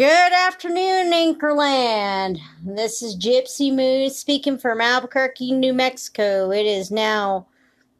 Good 0.00 0.32
afternoon, 0.32 1.12
Anchorland. 1.12 2.38
This 2.64 3.02
is 3.02 3.18
Gypsy 3.18 3.70
Moon 3.70 4.08
speaking 4.08 4.56
from 4.56 4.80
Albuquerque, 4.80 5.52
New 5.52 5.74
Mexico. 5.74 6.50
It 6.50 6.64
is 6.64 6.90
now 6.90 7.48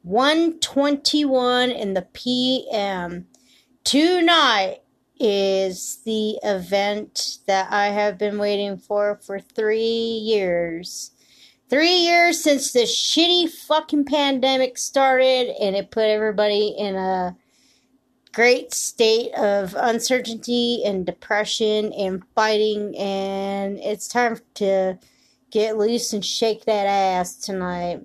1:21 0.09 1.79
in 1.79 1.93
the 1.93 2.09
p.m. 2.15 3.27
Tonight 3.85 4.79
is 5.19 5.99
the 6.07 6.39
event 6.43 7.41
that 7.47 7.71
I 7.71 7.89
have 7.89 8.17
been 8.17 8.39
waiting 8.39 8.79
for 8.79 9.21
for 9.23 9.39
3 9.39 9.79
years. 9.79 11.11
3 11.69 11.87
years 11.87 12.43
since 12.43 12.73
the 12.73 12.85
shitty 12.85 13.51
fucking 13.51 14.07
pandemic 14.07 14.79
started 14.79 15.55
and 15.61 15.77
it 15.77 15.91
put 15.91 16.05
everybody 16.05 16.69
in 16.69 16.97
a 16.97 17.37
great 18.33 18.73
state 18.73 19.33
of 19.35 19.75
uncertainty 19.79 20.83
and 20.85 21.07
depression 21.07 21.93
and 21.93 22.23
fighting, 22.35 22.97
and 22.97 23.79
it's 23.79 24.09
time 24.09 24.39
to 24.55 24.99
get 25.51 25.77
loose 25.77 26.13
and 26.13 26.25
shake 26.25 26.65
that 26.65 26.87
ass 26.87 27.37
tonight. 27.37 28.03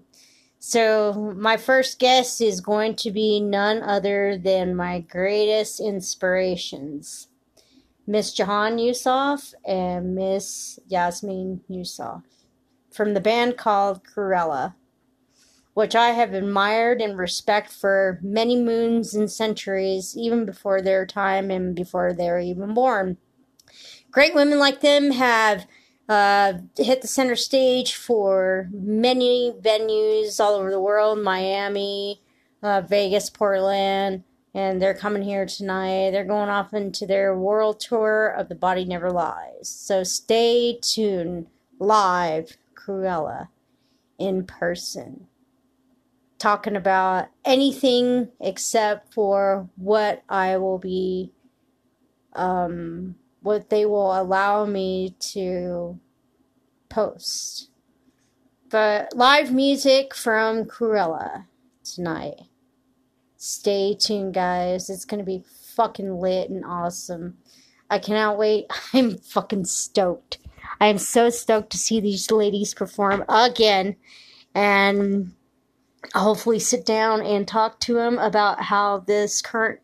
So, 0.60 1.36
my 1.38 1.58
first 1.58 2.00
guest 2.00 2.42
is 2.42 2.60
going 2.60 2.96
to 2.98 3.12
be 3.12 3.40
none 3.40 3.84
other 3.84 4.38
than 4.38 4.76
my 4.76 5.02
greatest 5.02 5.80
inspirations 5.80 7.28
Miss 8.08 8.32
Jahan 8.34 8.78
Yousaf 8.78 9.56
and 9.66 10.14
Miss 10.14 10.80
Yasmine 10.88 11.62
Yousaf 11.70 12.22
from 12.92 13.16
the 13.16 13.20
band 13.20 13.58
called 13.58 14.04
Krewella 14.04 14.76
which 15.76 15.94
I 15.94 16.12
have 16.12 16.34
admired 16.34 17.02
and 17.02 17.18
respect 17.18 17.70
for 17.70 18.18
many 18.24 18.56
moons 18.56 19.14
and 19.14 19.30
centuries, 19.30 20.16
even 20.18 20.46
before 20.46 20.82
their 20.82 21.06
time 21.06 21.52
and 21.52 21.76
before 21.76 22.14
they 22.14 22.30
were 22.30 22.40
even 22.40 22.74
born. 22.74 23.18
Great 24.10 24.34
women 24.34 24.58
like 24.58 24.80
them 24.80 25.12
have 25.12 25.68
uh, 26.08 26.54
hit 26.78 27.02
the 27.02 27.10
center 27.10 27.36
stage 27.36 27.94
for 27.94 28.70
many 28.72 29.54
venues 29.60 30.40
all 30.40 30.56
over 30.56 30.72
the 30.72 30.80
world 30.80 31.20
Miami, 31.20 32.22
uh, 32.64 32.80
Vegas, 32.80 33.30
Portland, 33.30 34.24
and 34.54 34.82
they're 34.82 34.94
coming 34.94 35.24
here 35.24 35.46
tonight. 35.46 36.12
They're 36.12 36.24
going 36.24 36.48
off 36.50 36.74
into 36.74 37.06
their 37.06 37.38
world 37.38 37.82
tour 37.82 38.28
of 38.28 38.48
The 38.48 38.56
Body 38.56 38.86
Never 38.86 39.12
Lies. 39.12 39.68
So 39.68 40.06
stay 40.06 40.80
tuned. 40.82 41.48
Live, 41.78 42.56
Krewella, 42.74 43.50
in 44.18 44.46
person 44.46 45.28
talking 46.38 46.76
about 46.76 47.30
anything 47.44 48.30
except 48.40 49.14
for 49.14 49.70
what 49.76 50.24
I 50.30 50.58
will 50.58 50.80
be, 50.80 51.32
um, 52.34 53.16
what 53.42 53.70
they 53.70 53.86
will 53.86 54.20
allow 54.20 54.66
me 54.66 55.16
to 55.32 56.00
post. 56.90 57.70
But 58.70 59.16
live 59.16 59.52
music 59.54 60.14
from 60.16 60.66
Krewella 60.66 61.46
tonight. 61.84 62.42
Stay 63.38 63.96
tuned, 63.96 64.34
guys. 64.34 64.90
It's 64.90 65.06
to 65.06 65.24
be 65.24 65.44
fucking 65.76 66.20
lit 66.20 66.50
and 66.50 66.66
awesome. 66.66 67.38
I 67.90 68.00
cannot 68.00 68.38
wait. 68.38 68.66
I'm 68.94 69.18
fucking 69.18 69.66
stoked. 69.66 70.40
I 70.80 70.88
am 70.88 70.98
so 70.98 71.30
stoked 71.30 71.72
to 71.72 71.78
see 71.78 72.00
these 72.00 72.32
ladies 72.32 72.74
perform 72.74 73.24
again. 73.30 73.96
And 74.54 75.34
hopefully 76.14 76.60
sit 76.60 76.86
down 76.86 77.22
and 77.22 77.48
talk 77.48 77.80
to 77.82 77.98
him 77.98 78.18
about 78.18 78.64
how 78.64 79.00
this 79.00 79.42
current 79.42 79.80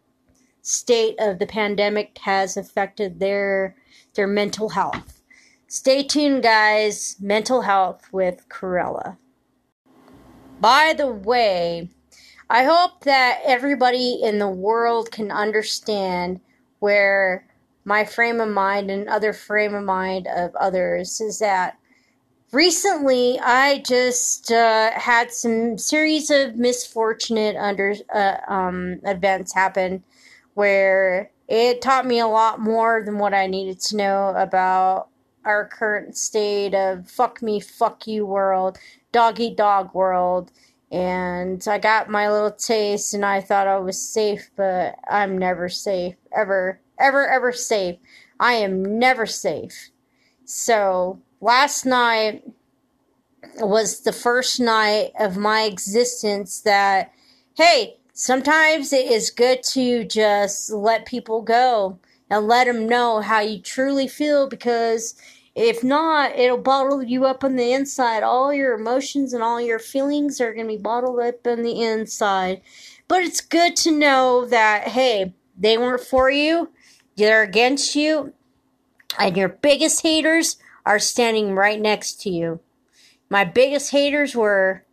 state 0.61 1.15
of 1.19 1.39
the 1.39 1.47
pandemic 1.47 2.17
has 2.21 2.55
affected 2.57 3.19
their 3.19 3.75
their 4.13 4.27
mental 4.27 4.69
health. 4.69 5.21
Stay 5.67 6.03
tuned, 6.03 6.43
guys. 6.43 7.15
Mental 7.19 7.61
health 7.61 8.07
with 8.11 8.47
Krewella. 8.49 9.17
By 10.59 10.93
the 10.95 11.07
way, 11.07 11.89
I 12.49 12.65
hope 12.65 13.05
that 13.05 13.39
everybody 13.45 14.19
in 14.21 14.37
the 14.37 14.49
world 14.49 15.11
can 15.11 15.31
understand 15.31 16.41
where 16.79 17.47
my 17.85 18.03
frame 18.03 18.39
of 18.41 18.49
mind 18.49 18.91
and 18.91 19.07
other 19.07 19.33
frame 19.33 19.73
of 19.73 19.83
mind 19.83 20.27
of 20.27 20.53
others 20.55 21.21
is 21.21 21.39
that 21.39 21.77
recently 22.51 23.39
I 23.39 23.79
just 23.79 24.51
uh, 24.51 24.91
had 24.91 25.31
some 25.31 25.77
series 25.77 26.29
of 26.29 26.55
misfortunate 26.55 27.55
under 27.55 27.95
uh, 28.13 28.37
um, 28.47 28.99
events 29.05 29.53
happen 29.53 30.03
where 30.53 31.31
it 31.47 31.81
taught 31.81 32.05
me 32.05 32.19
a 32.19 32.27
lot 32.27 32.59
more 32.59 33.03
than 33.03 33.17
what 33.17 33.33
I 33.33 33.47
needed 33.47 33.79
to 33.81 33.97
know 33.97 34.33
about 34.35 35.07
our 35.45 35.67
current 35.67 36.15
state 36.15 36.73
of 36.75 37.09
fuck 37.09 37.41
me, 37.41 37.59
fuck 37.59 38.05
you 38.07 38.25
world, 38.25 38.77
dog 39.11 39.39
eat 39.39 39.57
dog 39.57 39.93
world. 39.93 40.51
And 40.91 41.65
I 41.67 41.77
got 41.77 42.09
my 42.09 42.29
little 42.29 42.51
taste 42.51 43.13
and 43.13 43.25
I 43.25 43.39
thought 43.39 43.67
I 43.67 43.79
was 43.79 43.99
safe, 44.01 44.51
but 44.57 44.95
I'm 45.09 45.37
never 45.37 45.69
safe. 45.69 46.15
Ever, 46.35 46.81
ever, 46.99 47.27
ever 47.29 47.53
safe. 47.53 47.97
I 48.39 48.53
am 48.53 48.99
never 48.99 49.25
safe. 49.25 49.89
So 50.43 51.21
last 51.41 51.85
night 51.85 52.43
was 53.57 54.01
the 54.01 54.13
first 54.13 54.59
night 54.59 55.11
of 55.19 55.35
my 55.35 55.63
existence 55.63 56.61
that, 56.61 57.11
hey, 57.55 57.97
sometimes 58.13 58.93
it 58.93 59.11
is 59.11 59.31
good 59.31 59.63
to 59.63 60.05
just 60.05 60.71
let 60.71 61.05
people 61.05 61.41
go 61.41 61.99
and 62.29 62.47
let 62.47 62.67
them 62.67 62.87
know 62.87 63.19
how 63.19 63.39
you 63.41 63.59
truly 63.59 64.07
feel 64.07 64.47
because 64.47 65.15
if 65.53 65.83
not, 65.83 66.37
it'll 66.37 66.57
bottle 66.57 67.03
you 67.03 67.25
up 67.25 67.43
on 67.43 67.57
the 67.57 67.73
inside. 67.73 68.23
All 68.23 68.53
your 68.53 68.73
emotions 68.73 69.33
and 69.33 69.43
all 69.43 69.59
your 69.59 69.79
feelings 69.79 70.39
are 70.39 70.53
going 70.53 70.67
to 70.67 70.77
be 70.77 70.81
bottled 70.81 71.19
up 71.19 71.45
on 71.45 71.63
the 71.63 71.81
inside. 71.81 72.61
But 73.09 73.23
it's 73.23 73.41
good 73.41 73.75
to 73.77 73.91
know 73.91 74.45
that, 74.45 74.87
hey, 74.89 75.33
they 75.57 75.77
weren't 75.77 76.03
for 76.05 76.31
you, 76.31 76.71
they're 77.17 77.43
against 77.43 77.95
you, 77.95 78.31
and 79.19 79.35
your 79.35 79.49
biggest 79.49 80.03
haters 80.03 80.55
are 80.85 80.99
standing 80.99 81.55
right 81.55 81.79
next 81.79 82.21
to 82.21 82.29
you. 82.29 82.59
My 83.29 83.45
biggest 83.45 83.91
haters 83.91 84.35
were 84.35 84.83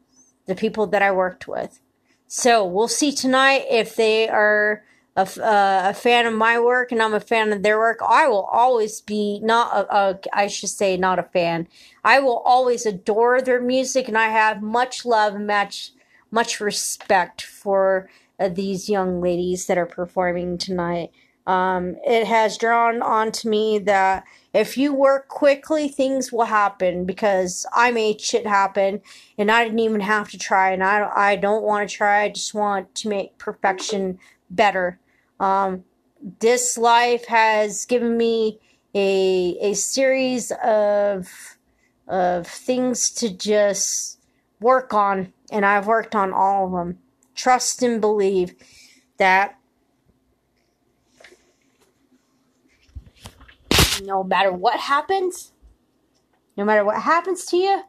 the 0.47 0.55
people 0.55 0.87
that 0.89 1.03
I 1.03 1.11
worked 1.13 1.49
with. 1.49 1.81
So 2.27 2.65
we'll 2.65 2.89
see 2.89 3.13
tonight 3.13 3.67
if 3.71 3.97
they 3.97 4.29
are 4.29 4.85
a, 5.17 5.23
uh, 5.23 5.91
a 5.91 5.95
fan 5.95 6.27
of 6.27 6.35
my 6.35 6.61
work 6.61 6.93
and 6.93 7.03
I'm 7.03 7.15
a 7.15 7.21
fan 7.21 7.53
of 7.53 7.63
their 7.63 7.79
work, 7.79 7.99
I 8.07 8.29
will 8.29 8.45
always 8.53 9.01
be 9.01 9.41
not 9.43 9.75
a, 9.75 9.97
a, 9.97 10.19
I 10.33 10.47
should 10.47 10.69
say 10.69 10.97
not 10.97 11.19
a 11.19 11.25
fan. 11.25 11.67
I 12.05 12.21
will 12.21 12.39
always 12.39 12.87
adore 12.87 13.41
their 13.41 13.61
music 13.61 14.09
and 14.09 14.17
I 14.17 14.29
have 14.29 14.63
much 14.63 15.05
love 15.05 15.35
and 15.35 15.47
much 15.47 15.93
much 16.31 16.61
respect 16.61 17.43
for 17.43 18.09
uh, 18.39 18.49
these 18.49 18.89
young 18.89 19.21
ladies 19.21 19.67
that 19.67 19.79
are 19.79 19.87
performing 19.87 20.59
tonight. 20.59 21.11
Um, 21.49 21.97
it 22.07 22.27
has 22.27 22.59
drawn 22.59 23.01
on 23.01 23.33
to 23.33 23.49
me 23.49 23.79
that 23.79 24.25
if 24.53 24.77
you 24.77 24.93
work 24.93 25.29
quickly, 25.29 25.89
things 25.89 26.31
will 26.31 26.45
happen 26.45 27.07
because 27.07 27.65
I 27.75 27.91
made 27.91 28.21
shit 28.21 28.47
happen 28.47 29.01
and 29.39 29.51
I 29.51 29.65
didn't 29.65 29.79
even 29.79 30.03
have 30.03 30.31
to 30.33 30.39
try 30.39 30.73
and 30.73 30.85
I, 30.85 31.11
I 31.17 31.37
don't 31.37 31.63
want 31.63 31.89
to 31.89 31.97
try. 31.97 32.25
I 32.25 32.29
just 32.29 32.53
want 32.53 32.95
to 32.97 33.09
make 33.09 33.39
perfection 33.39 34.19
better. 34.51 35.01
Um, 35.41 35.85
this 36.41 36.77
life 36.77 37.25
has 37.29 37.87
given 37.87 38.19
me 38.19 38.61
a 38.95 39.57
a 39.61 39.75
series 39.75 40.53
of 40.63 41.57
of 42.07 42.47
things 42.47 43.11
to 43.11 43.31
just 43.31 44.21
work 44.61 44.93
on, 44.93 45.33
and 45.51 45.65
I've 45.65 45.87
worked 45.87 46.15
on 46.15 46.33
all 46.33 46.67
of 46.67 46.73
them. 46.73 46.99
Trust 47.35 47.83
and 47.83 48.01
believe 48.01 48.55
that 49.19 49.58
no 54.03 54.23
matter 54.25 54.53
what 54.53 54.81
happens, 54.81 55.53
no 56.57 56.65
matter 56.65 56.85
what 56.85 57.03
happens 57.03 57.45
to 57.47 57.57
you, 57.57 57.83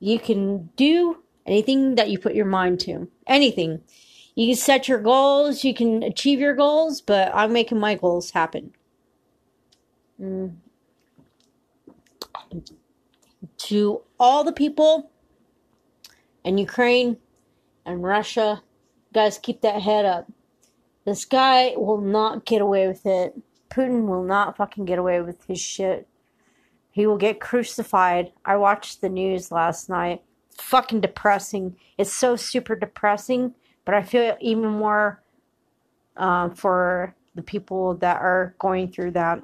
you 0.00 0.18
can 0.18 0.70
do 0.76 1.22
anything 1.46 1.94
that 1.94 2.10
you 2.10 2.18
put 2.18 2.34
your 2.34 2.46
mind 2.46 2.80
to. 2.80 3.08
Anything 3.26 3.82
you 4.36 4.48
can 4.48 4.56
set 4.56 4.86
your 4.86 5.00
goals, 5.00 5.64
you 5.64 5.74
can 5.74 6.02
achieve 6.02 6.38
your 6.38 6.54
goals, 6.54 7.00
but 7.00 7.34
I'm 7.34 7.52
making 7.52 7.80
my 7.80 7.94
goals 7.94 8.30
happen. 8.30 8.72
Mm. 10.20 10.56
To 13.56 14.02
all 14.20 14.44
the 14.44 14.52
people 14.52 15.10
in 16.44 16.58
Ukraine 16.58 17.16
and 17.86 18.02
Russia, 18.02 18.62
guys, 19.14 19.38
keep 19.38 19.62
that 19.62 19.80
head 19.80 20.04
up. 20.04 20.30
This 21.06 21.24
guy 21.24 21.72
will 21.74 22.00
not 22.00 22.44
get 22.44 22.60
away 22.60 22.86
with 22.86 23.06
it. 23.06 23.40
Putin 23.70 24.06
will 24.06 24.24
not 24.24 24.56
fucking 24.56 24.84
get 24.84 24.98
away 24.98 25.20
with 25.20 25.44
his 25.46 25.60
shit. 25.60 26.08
He 26.90 27.06
will 27.06 27.18
get 27.18 27.40
crucified. 27.40 28.32
I 28.44 28.56
watched 28.56 29.00
the 29.00 29.08
news 29.08 29.52
last 29.52 29.88
night. 29.88 30.22
It's 30.50 30.62
fucking 30.62 31.00
depressing. 31.00 31.76
It's 31.98 32.12
so 32.12 32.36
super 32.36 32.74
depressing 32.74 33.54
but 33.86 33.94
I 33.94 34.02
feel 34.02 34.36
even 34.42 34.68
more 34.68 35.22
uh, 36.18 36.50
for 36.50 37.14
the 37.34 37.42
people 37.42 37.94
that 37.96 38.20
are 38.20 38.54
going 38.58 38.90
through 38.90 39.12
that. 39.12 39.40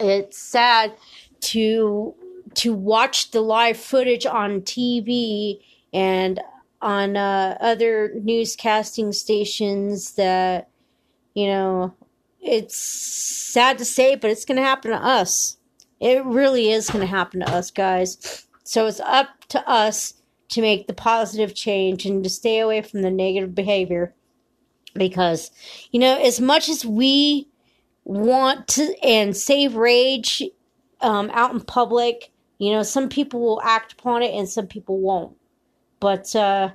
It's 0.00 0.38
sad 0.38 0.94
to 1.40 2.14
to 2.54 2.72
watch 2.72 3.32
the 3.32 3.40
live 3.40 3.76
footage 3.76 4.24
on 4.24 4.60
TV 4.60 5.58
and 5.92 6.40
on 6.80 7.16
uh, 7.16 7.58
other 7.60 8.12
newscasting 8.16 9.12
stations 9.12 10.12
that 10.12 10.68
you 11.34 11.48
know 11.48 11.94
it's 12.44 12.76
sad 12.76 13.78
to 13.78 13.84
say 13.84 14.14
but 14.14 14.30
it's 14.30 14.44
going 14.44 14.56
to 14.56 14.62
happen 14.62 14.90
to 14.90 14.96
us 14.96 15.56
it 16.00 16.24
really 16.24 16.70
is 16.70 16.90
going 16.90 17.00
to 17.00 17.06
happen 17.06 17.40
to 17.40 17.50
us 17.50 17.70
guys 17.70 18.46
so 18.64 18.86
it's 18.86 19.00
up 19.00 19.28
to 19.48 19.68
us 19.68 20.14
to 20.48 20.60
make 20.60 20.86
the 20.86 20.94
positive 20.94 21.54
change 21.54 22.06
and 22.06 22.22
to 22.24 22.30
stay 22.30 22.60
away 22.60 22.80
from 22.80 23.02
the 23.02 23.10
negative 23.10 23.54
behavior. 23.54 24.14
Because, 24.94 25.50
you 25.90 25.98
know, 25.98 26.20
as 26.20 26.40
much 26.40 26.68
as 26.68 26.84
we 26.84 27.48
want 28.04 28.68
to 28.68 28.94
and 29.02 29.36
save 29.36 29.74
rage 29.74 30.42
um, 31.00 31.30
out 31.34 31.52
in 31.52 31.60
public, 31.60 32.30
you 32.58 32.72
know, 32.72 32.84
some 32.84 33.08
people 33.08 33.40
will 33.40 33.60
act 33.62 33.94
upon 33.94 34.22
it 34.22 34.32
and 34.32 34.48
some 34.48 34.68
people 34.68 35.00
won't. 35.00 35.36
But, 35.98 36.34
uh, 36.36 36.70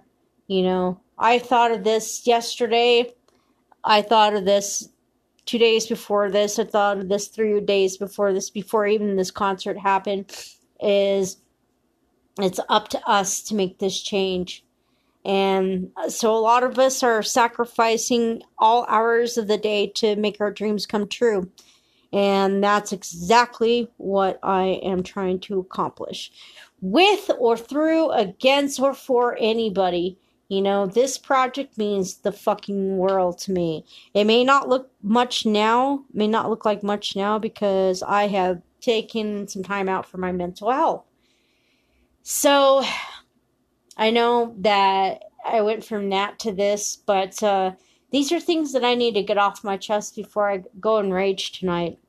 you 0.48 0.64
know, 0.64 1.00
I 1.18 1.40
thought 1.40 1.72
of 1.72 1.86
this 1.86 2.28
yesterday. 2.28 3.14
I 3.84 4.02
thought 4.02 4.34
of 4.34 4.44
this 4.44 4.90
two 5.50 5.58
days 5.58 5.88
before 5.88 6.30
this. 6.30 6.60
I 6.60 6.64
thought 6.64 7.00
of 7.00 7.10
this 7.10 7.28
three 7.28 7.60
days 7.62 7.98
before 7.98 8.34
this, 8.34 8.52
before 8.52 8.86
even 8.86 9.16
this 9.16 9.32
concert 9.32 9.80
happened. 9.80 10.32
Is 10.80 11.38
it's 12.40 12.60
up 12.70 12.90
to 12.90 13.10
us 13.10 13.42
to 13.44 13.56
make 13.56 13.80
this 13.80 14.00
change. 14.00 14.64
And 15.26 15.92
uh, 15.98 16.10
so 16.10 16.36
a 16.36 16.40
lot 16.40 16.64
of 16.64 16.78
us 16.78 17.02
are 17.02 17.24
sacrificing 17.24 18.44
all 18.60 18.86
hours 18.88 19.38
of 19.38 19.48
the 19.48 19.58
day 19.58 19.88
to 19.96 20.16
make 20.16 20.40
our 20.40 20.52
dreams 20.52 20.86
come 20.86 21.08
true. 21.08 21.52
And 22.14 22.64
that's 22.64 22.94
exactly 22.94 23.90
what 23.98 24.40
I 24.44 24.80
am 24.84 25.04
trying 25.04 25.40
to 25.42 25.60
accomplish. 25.60 26.32
With 26.80 27.30
or 27.40 27.58
through, 27.58 28.12
against 28.12 28.80
or 28.80 28.94
for 28.94 29.36
anybody. 29.40 30.18
You 30.50 30.64
know, 30.64 30.88
this 30.88 31.20
project 31.20 31.78
means 31.78 32.16
the 32.18 32.32
fucking 32.32 32.98
world 32.98 33.38
to 33.40 33.52
me. 33.52 33.86
It 34.16 34.26
may 34.26 34.44
not 34.44 34.68
look 34.68 34.90
much 35.04 35.46
now, 35.46 36.06
may 36.12 36.28
not 36.28 36.50
look 36.50 36.66
like 36.66 36.82
much 36.82 37.16
now 37.16 37.38
because 37.38 38.02
I 38.02 38.28
have 38.28 38.62
taken 38.82 39.48
some 39.48 39.62
time 39.62 39.88
out 39.88 40.08
for 40.08 40.18
my 40.18 40.32
mental 40.32 40.72
health. 40.72 41.06
So 42.24 42.84
I 43.96 44.10
know 44.10 44.56
that 44.60 45.26
I 45.46 45.62
went 45.62 45.86
from 45.86 46.10
that 46.10 46.40
to 46.40 46.52
this, 46.52 46.96
but 46.96 47.42
uh, 47.44 47.74
these 48.12 48.32
are 48.32 48.40
things 48.40 48.74
that 48.74 48.84
I 48.84 48.96
need 48.96 49.14
to 49.14 49.24
get 49.24 49.38
off 49.38 49.64
my 49.64 49.78
chest 49.78 50.16
before 50.16 50.50
I 50.50 50.64
go 50.80 50.98
and 50.98 51.14
rage 51.14 51.60
tonight. 51.60 52.00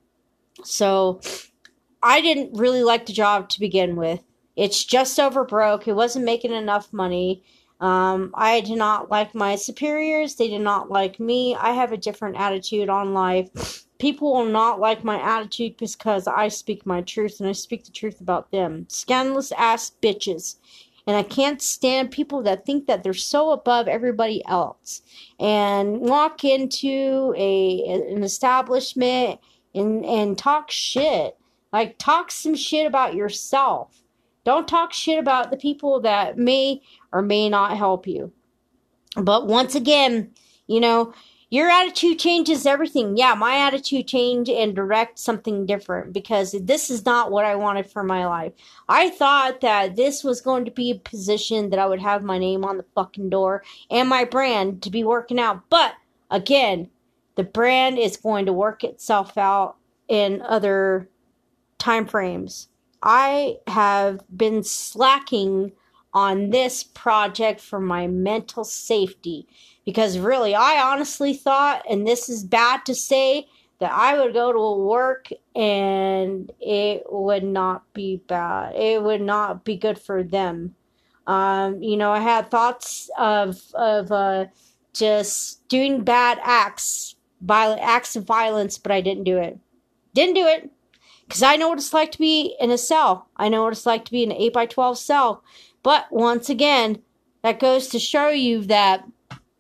So 0.65 1.21
I 2.03 2.23
didn't 2.23 2.59
really 2.59 2.83
like 2.83 3.05
the 3.05 3.13
job 3.13 3.51
to 3.51 3.61
begin 3.61 3.97
with. 3.97 4.21
It's 4.57 4.85
just 4.85 5.21
over 5.21 5.45
broke. 5.45 5.87
It 5.87 5.95
wasn't 5.95 6.25
making 6.25 6.53
enough 6.53 6.93
money. 6.93 7.45
Um, 7.81 8.31
I 8.35 8.61
did 8.61 8.77
not 8.77 9.11
like 9.11 9.35
my 9.35 9.57
superiors. 9.57 10.37
They 10.37 10.49
did 10.49 10.61
not 10.61 10.91
like 10.91 11.19
me. 11.19 11.57
I 11.57 11.73
have 11.73 11.93
a 11.93 11.97
different 11.97 12.37
attitude 12.37 12.89
on 12.89 13.15
life 13.15 13.87
people 14.01 14.33
will 14.33 14.47
not 14.47 14.81
like 14.81 15.05
my 15.05 15.21
attitude 15.21 15.77
because 15.77 16.27
I 16.27 16.49
speak 16.49 16.85
my 16.85 17.03
truth 17.03 17.39
and 17.39 17.49
I 17.49 17.53
speak 17.53 17.85
the 17.85 17.93
truth 17.93 18.21
about 18.21 18.51
them. 18.51 18.87
Scandalous 18.89 19.53
ass 19.53 19.93
bitches. 20.03 20.57
And 21.07 21.17
I 21.17 21.23
can't 21.23 21.63
stand 21.63 22.11
people 22.11 22.43
that 22.43 22.67
think 22.67 22.87
that 22.87 23.03
they're 23.03 23.15
so 23.15 23.51
above 23.51 23.89
everybody 23.89 24.45
else 24.47 25.03
and 25.39 25.99
walk 26.01 26.45
into 26.45 27.35
a 27.37 27.85
an 28.13 28.23
establishment 28.23 29.41
and 29.75 30.05
and 30.05 30.37
talk 30.37 30.71
shit. 30.71 31.37
Like 31.73 31.99
talk 31.99 32.31
some 32.31 32.55
shit 32.55 32.87
about 32.87 33.15
yourself. 33.15 34.00
Don't 34.51 34.67
talk 34.67 34.93
shit 34.93 35.17
about 35.17 35.53
the 35.53 35.57
people 35.57 36.01
that 36.01 36.37
may 36.37 36.83
or 37.13 37.23
may 37.23 37.49
not 37.49 37.77
help 37.77 38.05
you. 38.09 38.33
But 39.15 39.47
once 39.47 39.77
again, 39.77 40.33
you 40.67 40.81
know, 40.81 41.15
your 41.51 41.71
attitude 41.71 42.19
changes 42.19 42.67
everything. 42.67 43.17
Yeah, 43.17 43.35
my 43.35 43.59
attitude 43.59 44.09
changed 44.09 44.51
and 44.51 44.75
direct 44.75 45.21
something 45.21 45.67
different 45.67 46.13
because 46.13 46.51
this 46.63 46.91
is 46.91 47.07
not 47.07 47.31
what 47.31 47.45
I 47.45 47.55
wanted 47.55 47.89
for 47.89 48.03
my 48.03 48.27
life. 48.27 48.53
I 48.89 49.11
thought 49.11 49.61
that 49.61 49.95
this 49.95 50.25
was 50.25 50.41
going 50.41 50.65
to 50.65 50.73
be 50.73 50.91
a 50.91 50.97
position 50.97 51.71
that 51.71 51.79
I 51.79 51.87
would 51.87 52.01
have 52.01 52.25
my 52.25 52.39
name 52.39 52.65
on 52.65 52.77
the 52.77 52.87
fucking 52.97 53.31
door 53.31 53.63
and 53.89 54.09
my 54.09 54.25
brand 54.25 54.83
to 54.83 54.91
be 54.91 55.05
working 55.05 55.39
out. 55.39 55.71
But 55.71 55.95
again, 56.29 56.91
the 57.37 57.45
brand 57.45 58.01
is 58.01 58.17
going 58.17 58.47
to 58.47 58.53
work 58.53 58.83
itself 58.83 59.39
out 59.39 59.77
in 60.09 60.43
other 60.43 61.09
time 61.79 62.05
frames. 62.09 62.67
I 63.03 63.59
have 63.67 64.21
been 64.37 64.63
slacking 64.63 65.73
on 66.13 66.51
this 66.51 66.83
project 66.83 67.61
for 67.61 67.81
my 67.81 68.07
mental 68.07 68.65
safety 68.65 69.47
because 69.85 70.19
really 70.19 70.55
I 70.55 70.83
honestly 70.83 71.35
thought 71.35 71.85
and 71.89 72.07
this 72.07 72.29
is 72.29 72.45
bad 72.45 72.85
to 72.87 72.95
say 72.95 73.47
that 73.79 73.93
I 73.93 74.19
would 74.19 74.35
go 74.35 74.53
to 74.53 74.83
work 74.83 75.29
and 75.55 76.51
it 76.61 77.05
would 77.09 77.45
not 77.45 77.91
be 77.95 78.23
bad. 78.27 78.75
It 78.75 79.03
would 79.03 79.23
not 79.23 79.65
be 79.65 79.77
good 79.77 79.99
for 79.99 80.23
them. 80.23 80.75
Um, 81.27 81.83
you 81.83 81.97
know, 81.97 82.11
I 82.11 82.19
had 82.19 82.51
thoughts 82.51 83.09
of 83.17 83.61
of 83.75 84.11
uh, 84.11 84.47
just 84.93 85.67
doing 85.69 86.03
bad 86.03 86.39
acts, 86.43 87.15
violent 87.41 87.81
acts 87.81 88.17
of 88.17 88.25
violence, 88.25 88.79
but 88.79 88.93
I 88.93 89.01
didn't 89.01 89.25
do 89.25 89.39
it. 89.39 89.59
Didn't 90.13 90.35
do 90.35 90.47
it 90.47 90.71
because 91.31 91.45
I 91.45 91.55
know 91.55 91.69
what 91.69 91.79
it's 91.79 91.95
like 91.95 92.11
to 92.11 92.19
be 92.19 92.57
in 92.59 92.73
a 92.73 92.77
cell. 92.77 93.29
I 93.37 93.49
know 93.49 93.63
what 93.63 93.73
it's 93.73 93.87
like 93.87 94.05
to 94.05 94.11
be 94.11 94.25
in 94.25 94.33
an 94.33 94.37
eight 94.37 94.53
by 94.53 94.67
twelve 94.67 94.99
cell. 94.99 95.45
But 95.85 96.07
once 96.11 96.51
again, 96.51 97.03
that 97.45 97.61
goes 97.61 97.87
to 97.89 98.01
show 98.01 98.31
you 98.31 98.65
that 98.65 99.05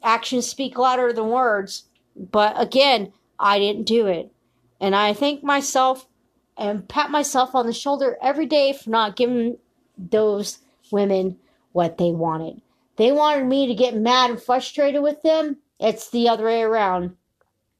actions 0.02 0.48
speak 0.48 0.76
louder 0.76 1.12
than 1.12 1.28
words. 1.28 1.84
But 2.16 2.60
again, 2.60 3.12
I 3.38 3.60
didn't 3.60 3.84
do 3.86 4.08
it. 4.08 4.32
And 4.80 4.96
I 4.96 5.12
thank 5.14 5.44
myself 5.44 6.08
and 6.56 6.88
pat 6.88 7.12
myself 7.12 7.54
on 7.54 7.66
the 7.66 7.72
shoulder 7.72 8.18
every 8.20 8.46
day 8.46 8.72
for 8.72 8.90
not 8.90 9.14
giving 9.14 9.56
those 9.96 10.58
women 10.90 11.38
what 11.70 11.98
they 11.98 12.10
wanted. 12.10 12.60
They 12.96 13.12
wanted 13.12 13.46
me 13.46 13.68
to 13.68 13.74
get 13.76 13.94
mad 13.94 14.30
and 14.30 14.42
frustrated 14.42 15.02
with 15.02 15.22
them. 15.22 15.58
It's 15.78 16.10
the 16.10 16.28
other 16.28 16.46
way 16.46 16.62
around. 16.62 17.16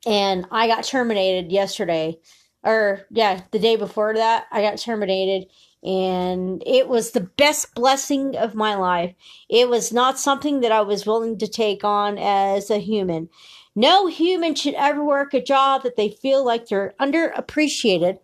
And 0.07 0.47
I 0.53 0.69
got 0.69 0.85
terminated 0.85 1.51
yesterday. 1.51 2.21
Or, 2.63 3.07
yeah, 3.11 3.43
the 3.51 3.59
day 3.59 3.77
before 3.77 4.15
that, 4.15 4.47
I 4.53 4.63
got 4.63 4.79
terminated. 4.79 5.49
And 5.83 6.63
it 6.67 6.89
was 6.89 7.13
the 7.13 7.23
best 7.23 7.75
blessing 7.75 8.37
of 8.37 8.55
my 8.55 8.75
life. 8.75 9.15
It 9.49 9.69
was 9.69 9.93
not 9.93 10.19
something 10.19 10.61
that 10.61 10.73
I 10.73 10.83
was 10.83 11.07
willing 11.07 11.39
to 11.39 11.49
take 11.49 11.85
on 11.85 12.19
as 12.19 12.71
a 12.71 12.79
human. 12.79 13.31
No 13.75 14.07
human 14.07 14.55
should 14.55 14.75
ever 14.75 15.03
work 15.03 15.33
a 15.33 15.43
job 15.43 15.85
that 15.85 15.97
they 15.97 16.11
feel 16.11 16.45
like 16.45 16.67
they're 16.67 16.93
underappreciated. 17.01 18.19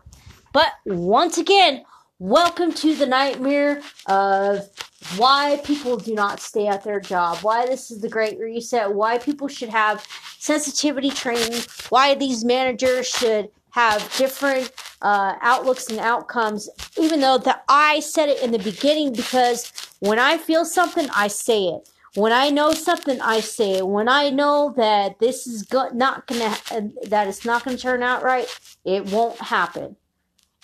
But 0.52 0.73
once 0.85 1.38
again, 1.38 1.85
welcome 2.19 2.73
to 2.75 2.95
the 2.95 3.07
nightmare 3.07 3.81
of 4.07 4.69
why 5.16 5.61
people 5.64 5.97
do 5.97 6.14
not 6.14 6.40
stay 6.40 6.66
at 6.66 6.85
their 6.85 7.00
job, 7.00 7.38
why 7.38 7.64
this 7.66 7.90
is 7.90 8.00
the 8.00 8.09
great 8.09 8.38
reset, 8.38 8.93
why 8.93 9.19
people 9.19 9.49
should 9.49 9.69
have 9.69 10.07
sensitivity 10.38 11.11
training, 11.11 11.62
why 11.88 12.14
these 12.14 12.45
managers 12.45 13.07
should 13.07 13.50
have 13.76 14.11
different 14.16 14.73
uh, 15.02 15.35
outlooks 15.42 15.88
and 15.88 16.00
outcomes, 16.00 16.68
even 16.99 17.21
though 17.21 17.37
that 17.37 17.62
I 17.68 18.00
said 18.00 18.30
it 18.30 18.42
in 18.42 18.50
the 18.50 18.59
beginning 18.59 19.12
because 19.12 19.71
when 20.00 20.18
I 20.18 20.38
feel 20.38 20.64
something, 20.64 21.09
I 21.14 21.28
say 21.28 21.64
it. 21.64 21.90
When 22.14 22.33
I 22.33 22.49
know 22.49 22.73
something, 22.73 23.21
I 23.21 23.40
say 23.40 23.73
it. 23.73 23.87
When 23.87 24.09
I 24.09 24.30
know 24.30 24.73
that 24.78 25.18
this 25.21 25.47
is 25.47 25.62
go- 25.64 25.90
not 25.90 26.26
gonna, 26.26 26.56
that 27.09 27.28
it's 27.28 27.45
not 27.45 27.64
gonna 27.64 27.76
turn 27.76 28.02
out 28.02 28.23
right, 28.23 28.49
it 28.87 29.04
won't 29.12 29.38
happen. 29.38 29.97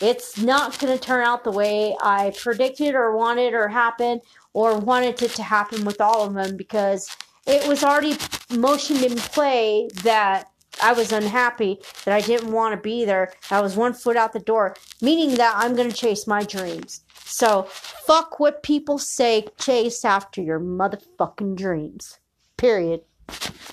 It's 0.01 0.39
not 0.39 0.79
gonna 0.79 0.97
turn 0.97 1.23
out 1.23 1.45
the 1.45 1.51
way 1.51 1.95
I 2.03 2.33
predicted 2.41 2.95
or 2.95 3.15
wanted 3.15 3.53
or 3.53 3.69
happen 3.69 4.23
or 4.55 4.79
wanted 4.79 5.23
it 5.23 5.33
to 5.33 5.43
happen 5.43 5.85
with 5.85 6.01
all 6.01 6.25
of 6.25 6.33
them 6.33 6.57
because 6.57 7.15
it 7.47 7.69
was 7.69 7.85
already 7.85 8.17
motioned 8.51 9.03
in 9.03 9.17
play 9.19 9.91
that 10.03 10.52
I 10.81 10.93
was 10.93 11.13
unhappy, 11.13 11.79
that 12.05 12.15
I 12.15 12.21
didn't 12.21 12.53
want 12.53 12.75
to 12.75 12.81
be 12.81 13.05
there. 13.05 13.33
I 13.51 13.61
was 13.61 13.77
one 13.77 13.93
foot 13.93 14.17
out 14.17 14.33
the 14.33 14.41
door, 14.41 14.75
meaning 15.01 15.37
that 15.37 15.55
I'm 15.57 15.77
going 15.77 15.91
to 15.91 15.97
chase 15.97 16.27
my 16.27 16.43
dreams. 16.43 17.05
So, 17.25 17.63
fuck 17.63 18.41
what 18.41 18.63
people 18.63 18.99
say, 18.99 19.47
chase 19.59 20.05
after 20.05 20.43
your 20.43 20.61
motherfucking 20.61 21.57
dreams. 21.57 22.19
Period. 22.57 23.03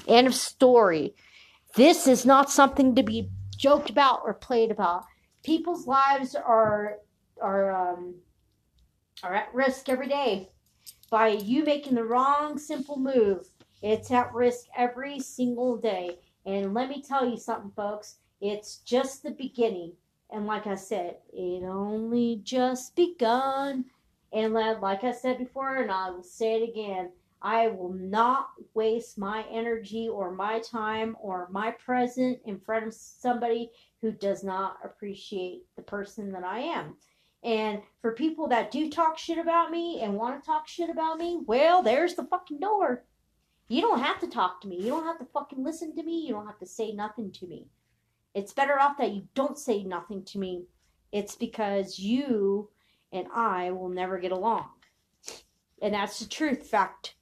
End 0.07 0.27
of 0.27 0.33
story. 0.33 1.15
This 1.75 2.07
is 2.07 2.25
not 2.25 2.49
something 2.49 2.95
to 2.95 3.03
be 3.03 3.29
joked 3.55 3.89
about 3.89 4.21
or 4.23 4.33
played 4.33 4.71
about. 4.71 5.03
People's 5.43 5.87
lives 5.87 6.35
are 6.35 6.97
are 7.41 7.71
um, 7.71 8.15
are 9.23 9.35
at 9.35 9.53
risk 9.53 9.89
every 9.89 10.07
day 10.07 10.49
by 11.09 11.27
you 11.29 11.63
making 11.63 11.95
the 11.95 12.03
wrong 12.03 12.57
simple 12.57 12.97
move. 12.97 13.47
It's 13.81 14.11
at 14.11 14.33
risk 14.33 14.65
every 14.75 15.19
single 15.19 15.77
day. 15.77 16.17
And 16.49 16.73
let 16.73 16.89
me 16.89 16.99
tell 16.99 17.29
you 17.29 17.37
something, 17.37 17.71
folks. 17.75 18.15
It's 18.41 18.77
just 18.77 19.21
the 19.21 19.29
beginning. 19.29 19.93
And 20.31 20.47
like 20.47 20.65
I 20.65 20.73
said, 20.73 21.17
it 21.31 21.63
only 21.63 22.41
just 22.43 22.95
begun. 22.95 23.85
And 24.33 24.53
like 24.53 25.03
I 25.03 25.11
said 25.11 25.37
before, 25.37 25.75
and 25.75 25.91
I 25.91 26.09
will 26.09 26.23
say 26.23 26.55
it 26.55 26.69
again, 26.69 27.11
I 27.43 27.67
will 27.67 27.93
not 27.93 28.49
waste 28.73 29.17
my 29.19 29.45
energy 29.51 30.09
or 30.09 30.31
my 30.31 30.59
time 30.59 31.15
or 31.21 31.47
my 31.51 31.69
present 31.69 32.39
in 32.45 32.59
front 32.59 32.87
of 32.87 32.95
somebody 32.95 33.69
who 34.01 34.11
does 34.11 34.43
not 34.43 34.77
appreciate 34.83 35.65
the 35.75 35.83
person 35.83 36.31
that 36.31 36.43
I 36.43 36.59
am. 36.61 36.95
And 37.43 37.81
for 38.01 38.13
people 38.13 38.47
that 38.47 38.71
do 38.71 38.89
talk 38.89 39.19
shit 39.19 39.37
about 39.37 39.69
me 39.69 40.01
and 40.01 40.15
want 40.15 40.41
to 40.41 40.45
talk 40.45 40.67
shit 40.67 40.89
about 40.89 41.19
me, 41.19 41.41
well, 41.45 41.83
there's 41.83 42.15
the 42.15 42.25
fucking 42.25 42.59
door. 42.59 43.03
You 43.69 43.81
don't 43.81 44.01
have 44.01 44.19
to 44.21 44.27
talk 44.27 44.61
to 44.61 44.67
me. 44.67 44.77
You 44.77 44.87
don't 44.87 45.05
have 45.05 45.19
to 45.19 45.25
fucking 45.25 45.63
listen 45.63 45.95
to 45.95 46.03
me. 46.03 46.25
You 46.25 46.33
don't 46.33 46.47
have 46.47 46.59
to 46.59 46.65
say 46.65 46.91
nothing 46.91 47.31
to 47.33 47.47
me. 47.47 47.67
It's 48.33 48.51
better 48.51 48.79
off 48.79 48.97
that 48.97 49.11
you 49.11 49.27
don't 49.35 49.57
say 49.57 49.83
nothing 49.83 50.23
to 50.25 50.39
me. 50.39 50.65
It's 51.11 51.35
because 51.35 51.99
you 51.99 52.69
and 53.11 53.27
I 53.33 53.71
will 53.71 53.89
never 53.89 54.17
get 54.17 54.31
along. 54.31 54.69
And 55.81 55.93
that's 55.93 56.19
the 56.19 56.27
truth 56.27 56.67
fact. 56.67 57.15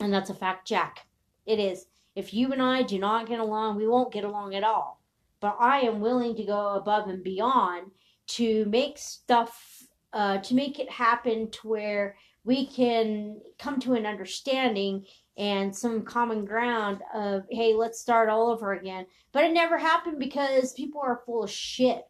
And 0.00 0.12
that's 0.12 0.30
a 0.30 0.34
fact, 0.34 0.66
Jack. 0.66 1.06
It 1.46 1.60
is. 1.60 1.86
If 2.16 2.34
you 2.34 2.52
and 2.52 2.62
I 2.62 2.82
do 2.82 2.98
not 2.98 3.28
get 3.28 3.38
along, 3.38 3.76
we 3.76 3.86
won't 3.86 4.12
get 4.12 4.24
along 4.24 4.54
at 4.54 4.64
all. 4.64 5.00
But 5.40 5.56
I 5.60 5.80
am 5.80 6.00
willing 6.00 6.34
to 6.36 6.44
go 6.44 6.70
above 6.70 7.08
and 7.08 7.22
beyond 7.22 7.92
to 8.26 8.64
make 8.66 8.98
stuff, 8.98 9.84
uh, 10.12 10.38
to 10.38 10.54
make 10.54 10.78
it 10.78 10.90
happen 10.90 11.50
to 11.50 11.68
where 11.68 12.16
we 12.44 12.66
can 12.66 13.40
come 13.58 13.78
to 13.80 13.94
an 13.94 14.06
understanding 14.06 15.04
and 15.36 15.74
some 15.74 16.02
common 16.02 16.44
ground 16.44 17.02
of 17.12 17.44
hey 17.50 17.74
let's 17.74 18.00
start 18.00 18.28
all 18.28 18.50
over 18.50 18.72
again. 18.72 19.06
But 19.32 19.44
it 19.44 19.52
never 19.52 19.78
happened 19.78 20.18
because 20.18 20.72
people 20.72 21.00
are 21.00 21.22
full 21.26 21.44
of 21.44 21.50
shit. 21.50 22.06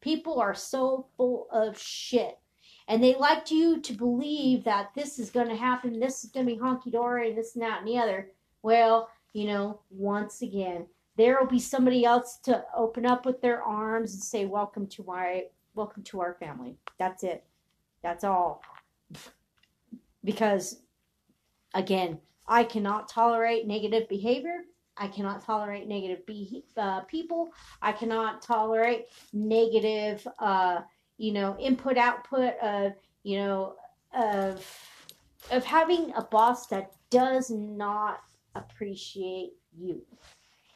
People 0.00 0.40
are 0.40 0.54
so 0.54 1.06
full 1.16 1.48
of 1.52 1.78
shit. 1.78 2.38
And 2.88 3.02
they 3.02 3.14
like 3.16 3.50
you 3.50 3.80
to 3.80 3.92
believe 3.92 4.64
that 4.64 4.90
this 4.94 5.18
is 5.18 5.30
going 5.30 5.48
to 5.48 5.56
happen 5.56 5.98
this 5.98 6.24
is 6.24 6.30
going 6.30 6.46
to 6.46 6.54
be 6.54 6.58
honky-dory 6.58 7.28
and 7.28 7.38
this 7.38 7.54
and 7.54 7.62
that 7.62 7.80
and 7.80 7.88
the 7.88 7.98
other. 7.98 8.30
Well 8.62 9.10
you 9.32 9.46
know 9.46 9.80
once 9.90 10.40
again 10.40 10.86
there 11.16 11.38
will 11.38 11.48
be 11.48 11.58
somebody 11.58 12.04
else 12.04 12.38
to 12.44 12.64
open 12.74 13.04
up 13.06 13.26
with 13.26 13.40
their 13.40 13.62
arms 13.62 14.14
and 14.14 14.22
say 14.22 14.46
welcome 14.46 14.86
to 14.86 15.04
my 15.04 15.44
welcome 15.74 16.02
to 16.04 16.20
our 16.20 16.34
family. 16.34 16.78
That's 16.98 17.22
it. 17.22 17.44
That's 18.02 18.24
all. 18.24 18.62
Because 20.24 20.80
again 21.74 22.18
I 22.48 22.64
cannot 22.64 23.08
tolerate 23.08 23.66
negative 23.66 24.08
behavior. 24.08 24.64
I 24.96 25.08
cannot 25.08 25.42
tolerate 25.42 25.88
negative 25.88 26.24
be- 26.26 26.64
uh, 26.76 27.00
people. 27.02 27.50
I 27.82 27.92
cannot 27.92 28.40
tolerate 28.40 29.06
negative, 29.32 30.26
uh, 30.38 30.82
you 31.18 31.32
know, 31.32 31.56
input 31.58 31.98
output 31.98 32.54
of, 32.62 32.92
you 33.22 33.38
know, 33.38 33.74
of 34.14 34.64
of 35.50 35.64
having 35.64 36.12
a 36.16 36.22
boss 36.22 36.66
that 36.66 36.92
does 37.10 37.50
not 37.50 38.20
appreciate 38.54 39.52
you, 39.76 40.02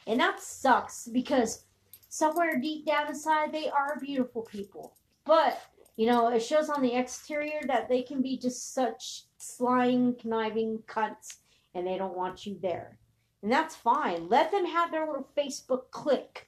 and 0.07 0.19
that 0.19 0.39
sucks 0.39 1.07
because 1.07 1.65
somewhere 2.09 2.59
deep 2.59 2.85
down 2.85 3.07
inside 3.07 3.51
they 3.51 3.69
are 3.69 3.99
beautiful 3.99 4.43
people, 4.43 4.93
but 5.25 5.61
you 5.97 6.07
know, 6.07 6.29
it 6.29 6.41
shows 6.41 6.69
on 6.69 6.81
the 6.81 6.95
exterior 6.95 7.59
that 7.67 7.89
they 7.89 8.01
can 8.01 8.21
be 8.21 8.37
just 8.37 8.73
such 8.73 9.25
slying, 9.37 10.15
conniving 10.15 10.79
cunts 10.87 11.37
and 11.73 11.85
they 11.85 11.97
don't 11.97 12.17
want 12.17 12.45
you 12.45 12.57
there. 12.61 12.97
And 13.41 13.51
that's 13.51 13.75
fine. 13.75 14.29
Let 14.29 14.51
them 14.51 14.65
have 14.65 14.91
their 14.91 15.07
little 15.07 15.27
Facebook 15.37 15.89
click. 15.91 16.47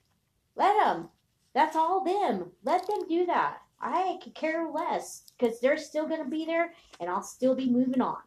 Let 0.56 0.76
them. 0.84 1.10
That's 1.54 1.76
all 1.76 2.04
them. 2.04 2.52
Let 2.64 2.88
them 2.88 3.08
do 3.08 3.26
that. 3.26 3.60
I 3.80 4.18
could 4.24 4.36
care 4.36 4.70
less 4.70 5.34
because 5.38 5.60
they're 5.60 5.78
still 5.78 6.08
going 6.08 6.24
to 6.24 6.30
be 6.30 6.46
there 6.46 6.74
and 7.00 7.10
I'll 7.10 7.24
still 7.24 7.56
be 7.56 7.70
moving 7.70 8.02
on. 8.02 8.22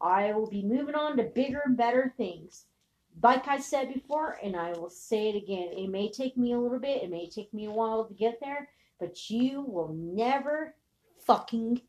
I 0.00 0.32
will 0.32 0.48
be 0.48 0.62
moving 0.62 0.94
on 0.94 1.16
to 1.16 1.24
bigger 1.24 1.62
and 1.64 1.76
better 1.76 2.12
things. 2.16 2.66
Like 3.22 3.46
I 3.46 3.58
said 3.58 3.92
before, 3.92 4.38
and 4.42 4.56
I 4.56 4.72
will 4.72 4.90
say 4.90 5.28
it 5.28 5.36
again, 5.36 5.68
it 5.76 5.90
may 5.90 6.10
take 6.10 6.36
me 6.36 6.52
a 6.52 6.58
little 6.58 6.78
bit, 6.78 7.02
it 7.02 7.10
may 7.10 7.28
take 7.28 7.52
me 7.52 7.66
a 7.66 7.70
while 7.70 8.04
to 8.04 8.14
get 8.14 8.40
there, 8.40 8.68
but 8.98 9.28
you 9.28 9.62
will 9.62 9.92
never 9.92 10.74
fucking 11.26 11.82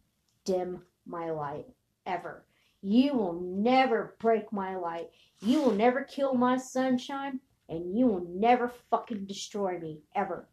dim 0.43 0.81
my 1.05 1.31
light. 1.31 1.67
Ever. 2.05 2.45
You 2.83 3.13
will 3.13 3.39
never 3.41 4.15
break 4.19 4.51
my 4.51 4.75
light. 4.75 5.09
You 5.41 5.61
will 5.61 5.71
never 5.71 6.03
kill 6.03 6.33
my 6.33 6.57
sunshine. 6.57 7.39
And 7.69 7.97
you 7.97 8.05
will 8.07 8.27
never 8.29 8.73
fucking 8.91 9.25
destroy 9.25 9.79
me, 9.79 10.01
ever. 10.15 10.49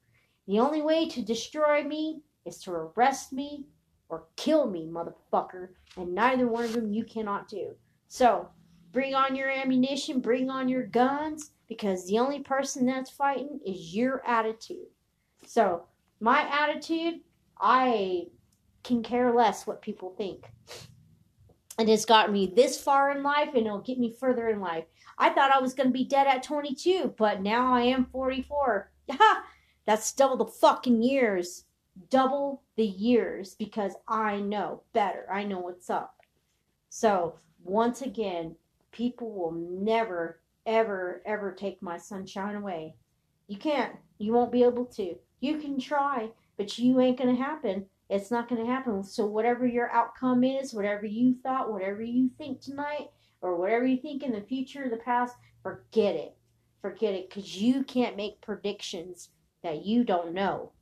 The 0.46 0.60
only 0.60 0.80
way 0.80 1.08
to 1.08 1.22
destroy 1.22 1.82
me 1.82 2.22
is 2.46 2.58
to 2.62 2.70
arrest 2.72 3.32
me 3.32 3.66
or 4.08 4.28
kill 4.36 4.70
me, 4.70 4.86
motherfucker. 4.86 5.70
And 5.96 6.14
neither 6.14 6.46
one 6.46 6.64
of 6.64 6.72
them 6.72 6.92
you 6.92 7.04
cannot 7.04 7.48
do. 7.48 7.74
So, 8.06 8.48
bring 8.92 9.14
on 9.14 9.34
your 9.34 9.50
ammunition, 9.50 10.20
bring 10.20 10.50
on 10.50 10.68
your 10.68 10.86
guns, 10.86 11.50
because 11.68 12.06
the 12.06 12.18
only 12.18 12.40
person 12.40 12.86
that's 12.86 13.10
fighting 13.10 13.60
is 13.66 13.94
your 13.94 14.24
attitude. 14.26 14.86
So, 15.46 15.84
my 16.20 16.42
attitude, 16.42 17.20
I 17.60 18.26
can 18.84 19.02
care 19.02 19.34
less 19.34 19.66
what 19.66 19.82
people 19.82 20.14
think. 20.16 20.46
It 21.80 21.88
has 21.88 22.04
gotten 22.04 22.34
me 22.34 22.52
this 22.54 22.78
far 22.78 23.10
in 23.10 23.22
life 23.22 23.54
and 23.54 23.66
it'll 23.66 23.80
get 23.80 23.98
me 23.98 24.12
further 24.12 24.48
in 24.50 24.60
life. 24.60 24.84
I 25.16 25.30
thought 25.30 25.50
I 25.50 25.60
was 25.60 25.72
going 25.72 25.88
to 25.88 25.92
be 25.92 26.04
dead 26.04 26.26
at 26.26 26.42
22, 26.42 27.14
but 27.16 27.40
now 27.40 27.72
I 27.72 27.82
am 27.82 28.04
44. 28.12 28.90
That's 29.86 30.12
double 30.12 30.36
the 30.36 30.44
fucking 30.44 31.02
years. 31.02 31.64
Double 32.10 32.62
the 32.76 32.84
years 32.84 33.54
because 33.54 33.94
I 34.06 34.40
know 34.40 34.82
better. 34.92 35.26
I 35.32 35.44
know 35.44 35.58
what's 35.58 35.88
up. 35.88 36.16
So, 36.90 37.36
once 37.64 38.02
again, 38.02 38.56
people 38.92 39.32
will 39.32 39.52
never, 39.52 40.40
ever, 40.66 41.22
ever 41.24 41.52
take 41.52 41.80
my 41.82 41.96
sunshine 41.96 42.56
away. 42.56 42.94
You 43.48 43.56
can't. 43.56 43.96
You 44.18 44.32
won't 44.32 44.52
be 44.52 44.64
able 44.64 44.84
to. 44.86 45.14
You 45.40 45.58
can 45.58 45.80
try, 45.80 46.30
but 46.58 46.78
you 46.78 47.00
ain't 47.00 47.18
going 47.18 47.34
to 47.34 47.42
happen. 47.42 47.86
It's 48.10 48.32
not 48.32 48.48
going 48.48 48.60
to 48.60 48.70
happen. 48.70 49.04
So, 49.04 49.24
whatever 49.24 49.66
your 49.66 49.88
outcome 49.92 50.42
is, 50.42 50.74
whatever 50.74 51.06
you 51.06 51.36
thought, 51.44 51.72
whatever 51.72 52.02
you 52.02 52.28
think 52.36 52.60
tonight, 52.60 53.08
or 53.40 53.56
whatever 53.56 53.86
you 53.86 53.98
think 53.98 54.24
in 54.24 54.32
the 54.32 54.40
future, 54.40 54.88
the 54.88 54.96
past, 54.96 55.36
forget 55.62 56.16
it. 56.16 56.36
Forget 56.82 57.14
it 57.14 57.28
because 57.28 57.56
you 57.56 57.84
can't 57.84 58.16
make 58.16 58.40
predictions 58.40 59.28
that 59.62 59.84
you 59.84 60.02
don't 60.02 60.34
know. 60.34 60.72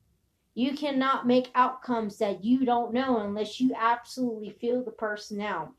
You 0.55 0.75
cannot 0.75 1.27
make 1.27 1.51
outcomes 1.53 2.17
that 2.17 2.43
you 2.43 2.65
don't 2.65 2.93
know 2.93 3.19
unless 3.19 3.59
you 3.59 3.73
absolutely 3.77 4.49
feel 4.49 4.83
the 4.83 4.91
person 4.91 5.39
out. 5.39 5.71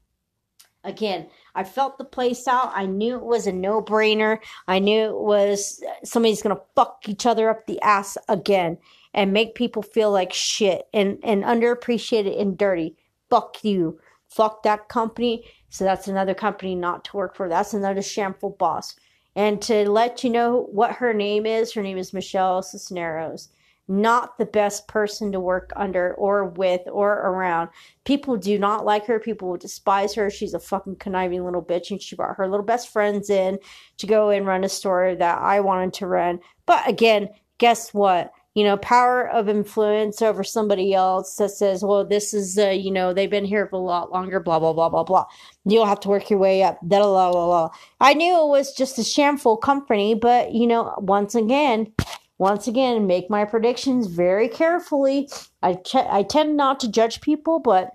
Again, 0.85 1.29
I 1.55 1.65
felt 1.65 1.99
the 1.99 2.05
place 2.05 2.47
out. 2.47 2.71
I 2.75 2.87
knew 2.87 3.17
it 3.17 3.25
was 3.25 3.47
a 3.47 3.53
no 3.53 3.83
brainer. 3.83 4.39
I 4.69 4.79
knew 4.79 5.09
it 5.09 5.21
was 5.21 5.83
somebody's 6.05 6.43
going 6.43 6.57
to 6.57 6.63
fuck 6.77 7.09
each 7.09 7.27
other 7.27 7.51
up 7.51 7.67
the 7.67 7.81
ass 7.83 8.17
again 8.29 8.79
and 9.15 9.33
make 9.33 9.55
people 9.55 9.83
feel 9.83 10.11
like 10.11 10.33
shit 10.33 10.87
and, 10.93 11.19
and 11.23 11.45
underappreciated 11.45 12.41
and 12.41 12.57
dirty. 12.57 12.97
Fuck 13.29 13.65
you. 13.65 13.99
Fuck 14.29 14.63
that 14.63 14.89
company. 14.89 15.45
So 15.69 15.85
that's 15.85 16.09
another 16.09 16.35
company 16.35 16.75
not 16.75 17.05
to 17.07 17.17
work 17.17 17.37
for. 17.37 17.49
That's 17.49 17.75
another 17.75 18.03
shameful 18.03 18.51
boss. 18.51 18.95
And 19.37 19.61
to 19.63 19.89
let 19.89 20.25
you 20.25 20.31
know 20.31 20.69
what 20.73 20.93
her 20.97 21.15
name 21.15 21.47
is, 21.47 21.73
her 21.73 21.83
name 21.83 21.99
is 21.99 22.13
Michelle 22.13 22.63
Cisneros 22.63 23.49
not 23.91 24.39
the 24.39 24.47
best 24.47 24.87
person 24.87 25.33
to 25.33 25.41
work 25.41 25.73
under 25.75 26.15
or 26.15 26.45
with 26.45 26.81
or 26.87 27.13
around. 27.13 27.69
People 28.05 28.37
do 28.37 28.57
not 28.57 28.85
like 28.85 29.05
her. 29.05 29.19
People 29.19 29.57
despise 29.57 30.15
her. 30.15 30.31
She's 30.31 30.55
a 30.55 30.61
fucking 30.61 30.97
conniving 30.97 31.45
little 31.45 31.63
bitch. 31.63 31.91
And 31.91 32.01
she 32.01 32.15
brought 32.15 32.37
her 32.37 32.49
little 32.49 32.65
best 32.65 32.93
friends 32.93 33.29
in 33.31 33.59
to 33.99 34.07
go 34.07 34.31
and 34.31 34.47
run 34.47 34.63
a 34.63 34.69
store 34.69 35.17
that 35.17 35.39
I 35.41 35.59
wanted 35.59 35.93
to 35.95 36.07
run. 36.07 36.39
But 36.67 36.89
again, 36.89 37.31
guess 37.59 37.93
what? 37.93 38.33
You 38.55 38.65
know, 38.65 38.77
power 38.79 39.29
of 39.29 39.49
influence 39.49 40.21
over 40.21 40.43
somebody 40.43 40.93
else 40.93 41.37
that 41.37 41.51
says, 41.51 41.85
well, 41.85 42.05
this 42.05 42.35
is, 42.35 42.59
uh, 42.59 42.71
you 42.71 42.91
know, 42.91 43.15
they've 43.15 43.31
been 43.31 43.45
here 43.45 43.69
for 43.69 43.77
a 43.77 43.79
lot 43.79 44.11
longer, 44.11 44.41
blah, 44.41 44.59
blah, 44.59 44.73
blah, 44.73 44.89
blah, 44.89 45.05
blah. 45.05 45.25
You'll 45.65 45.87
have 45.87 46.01
to 46.01 46.09
work 46.09 46.31
your 46.31 46.41
way 46.41 46.65
up. 46.65 46.79
Da, 46.87 46.99
la, 46.99 47.29
la, 47.29 47.47
la. 47.47 47.69
I 48.01 48.15
knew 48.15 48.33
it 48.33 48.49
was 48.49 48.73
just 48.75 48.99
a 48.99 49.05
shameful 49.05 49.57
company, 49.57 50.15
but, 50.15 50.53
you 50.53 50.67
know, 50.67 50.95
once 50.99 51.37
again, 51.37 51.93
once 52.39 52.67
again, 52.67 53.07
make 53.07 53.31
my 53.31 53.45
predictions 53.45 54.09
very 54.09 54.49
carefully. 54.49 55.29
I, 55.63 55.75
ch- 55.75 55.95
I 55.95 56.25
tend 56.25 56.57
not 56.57 56.81
to 56.81 56.91
judge 56.91 57.21
people, 57.21 57.61
but 57.61 57.91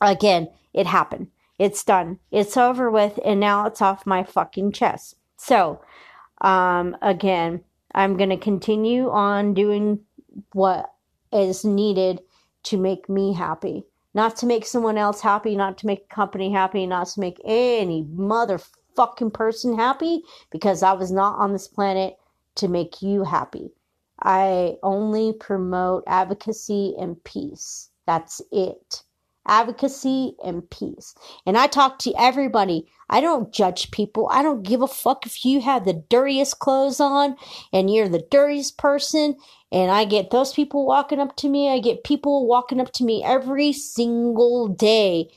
again, 0.00 0.48
it 0.74 0.86
happened. 0.86 1.28
It's 1.58 1.84
done. 1.84 2.18
It's 2.30 2.56
over 2.56 2.90
with, 2.90 3.20
and 3.24 3.38
now 3.40 3.66
it's 3.66 3.82
off 3.82 4.06
my 4.06 4.24
fucking 4.24 4.72
chest. 4.72 5.16
So, 5.36 5.80
um, 6.40 6.96
again, 7.02 7.62
I'm 7.98 8.16
going 8.16 8.30
to 8.30 8.36
continue 8.36 9.10
on 9.10 9.54
doing 9.54 9.98
what 10.52 10.92
is 11.32 11.64
needed 11.64 12.20
to 12.62 12.76
make 12.76 13.08
me 13.08 13.32
happy. 13.32 13.86
Not 14.14 14.36
to 14.36 14.46
make 14.46 14.66
someone 14.66 14.96
else 14.96 15.20
happy, 15.20 15.56
not 15.56 15.78
to 15.78 15.86
make 15.86 16.04
a 16.04 16.14
company 16.14 16.52
happy, 16.52 16.86
not 16.86 17.08
to 17.08 17.20
make 17.20 17.40
any 17.44 18.04
motherfucking 18.04 19.32
person 19.34 19.76
happy, 19.76 20.22
because 20.52 20.84
I 20.84 20.92
was 20.92 21.10
not 21.10 21.40
on 21.40 21.52
this 21.52 21.66
planet 21.66 22.16
to 22.54 22.68
make 22.68 23.02
you 23.02 23.24
happy. 23.24 23.72
I 24.22 24.76
only 24.84 25.32
promote 25.32 26.04
advocacy 26.06 26.94
and 27.00 27.22
peace. 27.24 27.90
That's 28.06 28.40
it. 28.52 29.02
Advocacy 29.48 30.34
and 30.44 30.68
peace. 30.70 31.14
And 31.46 31.56
I 31.56 31.66
talk 31.66 31.98
to 32.00 32.14
everybody. 32.18 32.86
I 33.10 33.20
don't 33.20 33.52
judge 33.52 33.90
people. 33.90 34.28
I 34.30 34.42
don't 34.42 34.62
give 34.62 34.82
a 34.82 34.86
fuck 34.86 35.26
if 35.26 35.44
you 35.44 35.60
have 35.62 35.84
the 35.84 36.04
dirtiest 36.08 36.58
clothes 36.58 37.00
on 37.00 37.36
and 37.72 37.92
you're 37.92 38.08
the 38.08 38.26
dirtiest 38.30 38.78
person. 38.78 39.36
And 39.72 39.90
I 39.90 40.04
get 40.04 40.30
those 40.30 40.52
people 40.52 40.86
walking 40.86 41.18
up 41.18 41.36
to 41.36 41.48
me. 41.48 41.70
I 41.70 41.78
get 41.78 42.04
people 42.04 42.46
walking 42.46 42.80
up 42.80 42.92
to 42.94 43.04
me 43.04 43.24
every 43.24 43.72
single 43.72 44.68
day 44.68 45.28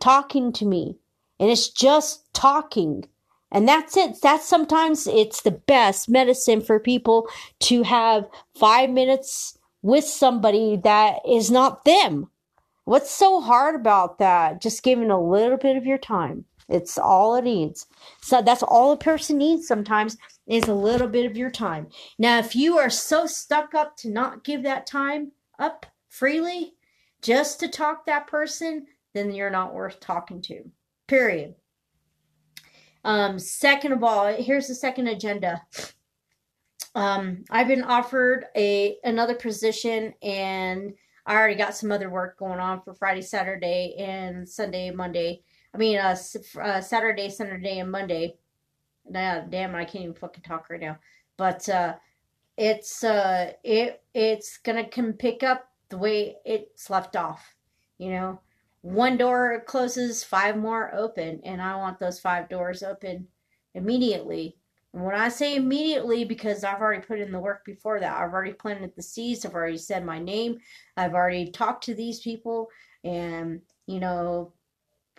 talking 0.00 0.52
to 0.54 0.64
me. 0.64 0.96
And 1.38 1.50
it's 1.50 1.68
just 1.68 2.32
talking. 2.32 3.04
And 3.50 3.66
that's 3.66 3.96
it. 3.96 4.20
That's 4.22 4.46
sometimes 4.46 5.06
it's 5.06 5.42
the 5.42 5.52
best 5.52 6.08
medicine 6.08 6.60
for 6.60 6.78
people 6.78 7.28
to 7.60 7.82
have 7.82 8.26
five 8.58 8.90
minutes 8.90 9.58
with 9.82 10.04
somebody 10.04 10.80
that 10.84 11.20
is 11.26 11.50
not 11.50 11.84
them. 11.84 12.30
What's 12.88 13.10
so 13.10 13.42
hard 13.42 13.74
about 13.74 14.18
that? 14.18 14.62
Just 14.62 14.82
giving 14.82 15.10
a 15.10 15.20
little 15.20 15.58
bit 15.58 15.76
of 15.76 15.84
your 15.84 15.98
time. 15.98 16.46
It's 16.70 16.96
all 16.96 17.36
it 17.36 17.44
needs. 17.44 17.86
So 18.22 18.40
that's 18.40 18.62
all 18.62 18.92
a 18.92 18.96
person 18.96 19.36
needs 19.36 19.68
sometimes 19.68 20.16
is 20.46 20.68
a 20.68 20.74
little 20.74 21.06
bit 21.06 21.26
of 21.30 21.36
your 21.36 21.50
time. 21.50 21.88
Now, 22.18 22.38
if 22.38 22.56
you 22.56 22.78
are 22.78 22.88
so 22.88 23.26
stuck 23.26 23.74
up 23.74 23.94
to 23.98 24.10
not 24.10 24.42
give 24.42 24.62
that 24.62 24.86
time 24.86 25.32
up 25.58 25.84
freely 26.08 26.76
just 27.20 27.60
to 27.60 27.68
talk 27.68 28.06
that 28.06 28.26
person, 28.26 28.86
then 29.12 29.34
you're 29.34 29.50
not 29.50 29.74
worth 29.74 30.00
talking 30.00 30.40
to. 30.44 30.62
Period. 31.08 31.56
Um, 33.04 33.38
second 33.38 33.92
of 33.92 34.02
all, 34.02 34.32
here's 34.32 34.66
the 34.66 34.74
second 34.74 35.08
agenda. 35.08 35.60
Um, 36.94 37.44
I've 37.50 37.68
been 37.68 37.84
offered 37.84 38.46
a 38.56 38.96
another 39.04 39.34
position, 39.34 40.14
and 40.22 40.94
I 41.28 41.34
already 41.34 41.56
got 41.56 41.76
some 41.76 41.92
other 41.92 42.08
work 42.08 42.38
going 42.38 42.58
on 42.58 42.80
for 42.80 42.94
Friday, 42.94 43.20
Saturday, 43.20 43.94
and 43.98 44.48
Sunday, 44.48 44.90
Monday. 44.90 45.42
I 45.74 45.76
mean, 45.76 45.98
uh, 45.98 46.16
uh 46.58 46.80
Saturday, 46.80 47.28
Sunday, 47.28 47.80
and 47.80 47.92
Monday. 47.92 48.38
Nah, 49.06 49.40
damn, 49.40 49.74
I 49.74 49.84
can't 49.84 50.04
even 50.04 50.14
fucking 50.14 50.42
talk 50.42 50.70
right 50.70 50.80
now. 50.80 50.98
But 51.36 51.68
uh, 51.68 51.96
it's 52.56 53.04
uh, 53.04 53.52
it 53.62 54.02
it's 54.14 54.56
gonna 54.56 54.88
come 54.88 55.12
pick 55.12 55.42
up 55.42 55.68
the 55.90 55.98
way 55.98 56.36
it's 56.46 56.88
left 56.88 57.14
off. 57.14 57.54
You 57.98 58.10
know, 58.12 58.40
one 58.80 59.18
door 59.18 59.62
closes, 59.66 60.24
five 60.24 60.56
more 60.56 60.94
open, 60.94 61.42
and 61.44 61.60
I 61.60 61.76
want 61.76 61.98
those 61.98 62.18
five 62.18 62.48
doors 62.48 62.82
open 62.82 63.28
immediately. 63.74 64.56
When 64.92 65.14
I 65.14 65.28
say 65.28 65.56
immediately, 65.56 66.24
because 66.24 66.64
I've 66.64 66.80
already 66.80 67.02
put 67.02 67.20
in 67.20 67.30
the 67.30 67.38
work 67.38 67.64
before 67.64 68.00
that, 68.00 68.16
I've 68.16 68.32
already 68.32 68.54
planted 68.54 68.94
the 68.96 69.02
seeds, 69.02 69.44
I've 69.44 69.54
already 69.54 69.78
said 69.78 70.04
my 70.04 70.18
name, 70.18 70.58
I've 70.96 71.14
already 71.14 71.50
talked 71.50 71.84
to 71.84 71.94
these 71.94 72.20
people, 72.20 72.68
and 73.04 73.60
you 73.86 74.00
know, 74.00 74.52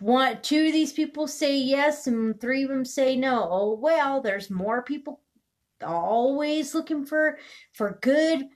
one, 0.00 0.40
two 0.42 0.66
of 0.66 0.72
these 0.72 0.92
people 0.92 1.28
say 1.28 1.56
yes, 1.56 2.06
and 2.06 2.40
three 2.40 2.64
of 2.64 2.70
them 2.70 2.84
say 2.84 3.16
no. 3.16 3.48
Oh 3.50 3.74
well, 3.74 4.20
there's 4.20 4.50
more 4.50 4.82
people 4.82 5.20
always 5.82 6.74
looking 6.74 7.04
for 7.06 7.38
for 7.72 7.98
good 8.02 8.48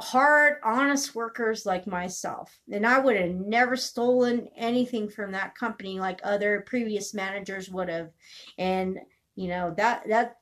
hard, 0.00 0.56
honest 0.64 1.14
workers 1.14 1.64
like 1.64 1.86
myself. 1.86 2.58
And 2.70 2.86
I 2.86 2.98
would 2.98 3.16
have 3.16 3.30
never 3.30 3.76
stolen 3.76 4.48
anything 4.56 5.08
from 5.08 5.32
that 5.32 5.54
company 5.54 6.00
like 6.00 6.20
other 6.22 6.64
previous 6.66 7.14
managers 7.14 7.70
would 7.70 7.88
have. 7.88 8.10
And 8.58 8.98
you 9.36 9.48
know, 9.48 9.74
that 9.76 10.08
that 10.08 10.36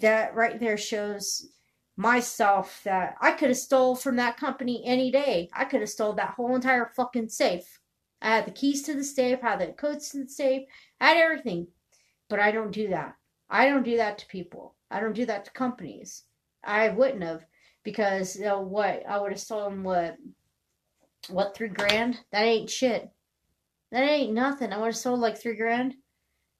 that 0.00 0.34
right 0.34 0.58
there 0.60 0.76
shows 0.76 1.48
myself 1.96 2.80
that 2.84 3.16
I 3.20 3.32
could 3.32 3.48
have 3.48 3.58
stole 3.58 3.96
from 3.96 4.16
that 4.16 4.36
company 4.36 4.82
any 4.84 5.10
day. 5.10 5.50
I 5.52 5.64
could 5.64 5.80
have 5.80 5.88
stole 5.90 6.12
that 6.14 6.34
whole 6.34 6.54
entire 6.54 6.92
fucking 6.94 7.28
safe. 7.28 7.80
I 8.22 8.36
had 8.36 8.46
the 8.46 8.52
keys 8.52 8.82
to 8.82 8.94
the 8.94 9.04
safe, 9.04 9.40
I 9.42 9.50
had 9.50 9.60
the 9.60 9.72
codes 9.72 10.10
to 10.10 10.24
the 10.24 10.28
safe, 10.28 10.62
I 11.00 11.10
had 11.10 11.16
everything. 11.16 11.68
But 12.28 12.40
I 12.40 12.50
don't 12.50 12.72
do 12.72 12.88
that. 12.88 13.14
I 13.48 13.66
don't 13.68 13.84
do 13.84 13.96
that 13.96 14.18
to 14.18 14.26
people. 14.26 14.74
I 14.90 15.00
don't 15.00 15.14
do 15.14 15.26
that 15.26 15.44
to 15.46 15.50
companies. 15.50 16.24
I 16.62 16.90
wouldn't 16.90 17.22
have 17.22 17.44
because 17.82 18.36
you 18.36 18.44
know, 18.44 18.60
what 18.60 19.02
I 19.08 19.18
would 19.18 19.32
have 19.32 19.40
stolen 19.40 19.82
what 19.82 20.16
what 21.28 21.56
three 21.56 21.68
grand? 21.68 22.20
That 22.32 22.44
ain't 22.44 22.70
shit. 22.70 23.10
That 23.90 24.02
ain't 24.02 24.34
nothing. 24.34 24.72
I 24.72 24.78
would 24.78 24.86
have 24.86 24.96
sold 24.96 25.20
like 25.20 25.38
three 25.38 25.56
grand. 25.56 25.94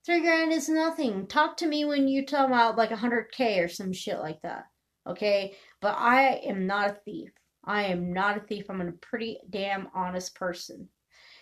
Three 0.09 0.21
grand 0.23 0.53
is 0.53 0.71
nothing. 0.71 1.27
Talk 1.27 1.59
to 1.59 1.67
me 1.67 1.85
when 1.85 2.09
you 2.09 2.25
talk 2.25 2.47
about 2.47 2.79
like 2.79 2.93
a 2.93 2.97
hundred 2.97 3.31
K 3.31 3.59
or 3.59 3.69
some 3.69 3.93
shit 3.93 4.19
like 4.21 4.41
that. 4.41 4.65
Okay? 5.07 5.55
But 5.83 5.97
I 5.99 6.41
am 6.47 6.67
not 6.67 6.89
a 6.89 6.95
thief. 7.05 7.29
I 7.63 7.83
am 7.83 8.15
not 8.15 8.39
a 8.39 8.41
thief. 8.41 8.71
I'm 8.71 8.81
a 8.81 8.91
pretty 8.93 9.39
damn 9.51 9.89
honest 9.95 10.35
person. 10.35 10.89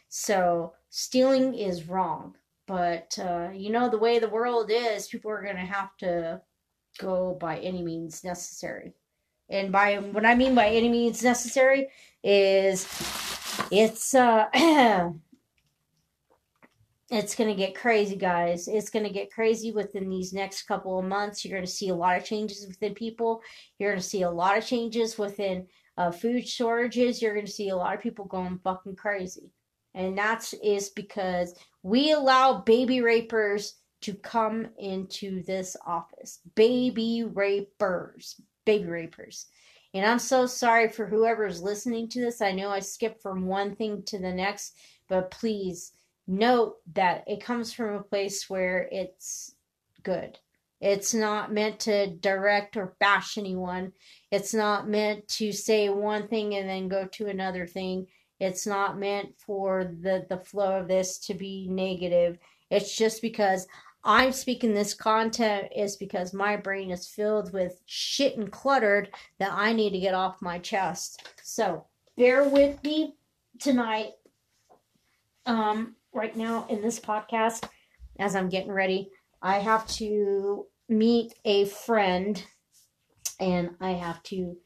So 0.08 0.72
stealing 0.90 1.54
is 1.54 1.86
wrong. 1.86 2.34
But, 2.66 3.16
uh, 3.20 3.50
you 3.54 3.70
know, 3.70 3.88
the 3.88 3.98
way 3.98 4.18
the 4.18 4.28
world 4.28 4.68
is, 4.68 5.06
people 5.06 5.30
are 5.30 5.42
to 5.44 5.56
have 5.56 5.96
to 5.98 6.42
go 6.98 7.38
by 7.40 7.58
any 7.58 7.84
means 7.84 8.24
necessary. 8.24 8.94
And 9.48 9.70
by 9.70 9.94
what 9.98 10.26
I 10.26 10.34
mean 10.34 10.56
by 10.56 10.70
any 10.70 10.88
means 10.88 11.22
necessary 11.22 11.86
is 12.24 12.84
it's 13.70 14.12
uh 14.12 14.46
it's 17.10 17.36
going 17.36 17.48
to 17.48 17.56
get 17.56 17.76
crazy 17.76 18.16
guys. 18.16 18.66
It's 18.66 18.90
going 18.90 19.04
to 19.04 19.12
get 19.12 19.32
crazy 19.32 19.70
within 19.70 20.08
these 20.08 20.32
next 20.32 20.62
couple 20.62 20.98
of 20.98 21.04
months. 21.04 21.44
You're 21.44 21.56
going 21.56 21.66
to 21.66 21.70
see 21.70 21.90
a 21.90 21.94
lot 21.94 22.16
of 22.16 22.24
changes 22.24 22.66
within 22.66 22.94
people. 22.94 23.42
You're 23.78 23.92
going 23.92 24.00
to 24.00 24.08
see 24.08 24.22
a 24.22 24.30
lot 24.30 24.58
of 24.58 24.66
changes 24.66 25.16
within 25.16 25.66
uh, 25.96 26.10
food 26.10 26.46
shortages. 26.46 27.22
You're 27.22 27.34
going 27.34 27.46
to 27.46 27.52
see 27.52 27.68
a 27.68 27.76
lot 27.76 27.94
of 27.94 28.02
people 28.02 28.24
going 28.24 28.58
fucking 28.64 28.96
crazy. 28.96 29.52
And 29.94 30.18
that's 30.18 30.52
is 30.54 30.90
because 30.90 31.54
we 31.82 32.12
allow 32.12 32.60
baby 32.60 33.00
rapers 33.00 33.76
to 34.02 34.12
come 34.14 34.68
into 34.78 35.42
this 35.44 35.76
office. 35.86 36.40
Baby 36.54 37.24
rapers. 37.24 38.40
Baby 38.64 38.86
rapers. 38.86 39.46
And 39.94 40.04
i'm 40.04 40.18
so 40.18 40.44
sorry 40.44 40.90
for 40.90 41.06
whoever's 41.06 41.62
listening 41.62 42.08
to 42.10 42.20
this. 42.20 42.42
I 42.42 42.52
know 42.52 42.68
i 42.68 42.80
skipped 42.80 43.22
from 43.22 43.46
one 43.46 43.74
thing 43.74 44.02
to 44.06 44.18
the 44.18 44.32
next 44.32 44.74
but 45.08 45.30
please 45.30 45.92
note 46.26 46.76
that 46.94 47.24
it 47.26 47.42
comes 47.42 47.72
from 47.72 47.94
a 47.94 48.02
place 48.02 48.48
where 48.50 48.88
it's 48.90 49.54
good. 50.02 50.38
It's 50.80 51.14
not 51.14 51.52
meant 51.52 51.80
to 51.80 52.08
direct 52.08 52.76
or 52.76 52.96
bash 53.00 53.38
anyone. 53.38 53.92
It's 54.30 54.52
not 54.52 54.88
meant 54.88 55.26
to 55.28 55.52
say 55.52 55.88
one 55.88 56.28
thing 56.28 56.54
and 56.54 56.68
then 56.68 56.88
go 56.88 57.06
to 57.12 57.26
another 57.28 57.66
thing. 57.66 58.06
It's 58.38 58.66
not 58.66 58.98
meant 58.98 59.30
for 59.38 59.84
the, 59.84 60.26
the 60.28 60.36
flow 60.36 60.80
of 60.80 60.88
this 60.88 61.18
to 61.20 61.34
be 61.34 61.66
negative. 61.70 62.38
It's 62.70 62.94
just 62.94 63.22
because 63.22 63.66
I'm 64.04 64.32
speaking 64.32 64.74
this 64.74 64.94
content 64.94 65.68
is 65.74 65.96
because 65.96 66.34
my 66.34 66.56
brain 66.56 66.90
is 66.90 67.08
filled 67.08 67.52
with 67.52 67.80
shit 67.86 68.36
and 68.36 68.52
cluttered 68.52 69.10
that 69.38 69.52
I 69.52 69.72
need 69.72 69.90
to 69.90 69.98
get 69.98 70.14
off 70.14 70.42
my 70.42 70.58
chest. 70.58 71.26
So 71.42 71.86
bear 72.16 72.48
with 72.48 72.82
me 72.84 73.16
tonight. 73.58 74.12
Um, 75.46 75.96
right 76.16 76.34
now 76.34 76.66
in 76.68 76.80
this 76.80 76.98
podcast 76.98 77.68
as 78.18 78.34
I'm 78.34 78.48
getting 78.48 78.72
ready. 78.72 79.10
I 79.42 79.58
have 79.58 79.86
to 79.88 80.66
meet 80.88 81.34
a 81.44 81.66
friend 81.66 82.42
and 83.38 83.70
I 83.80 83.90
have 83.90 84.22
to 84.24 84.56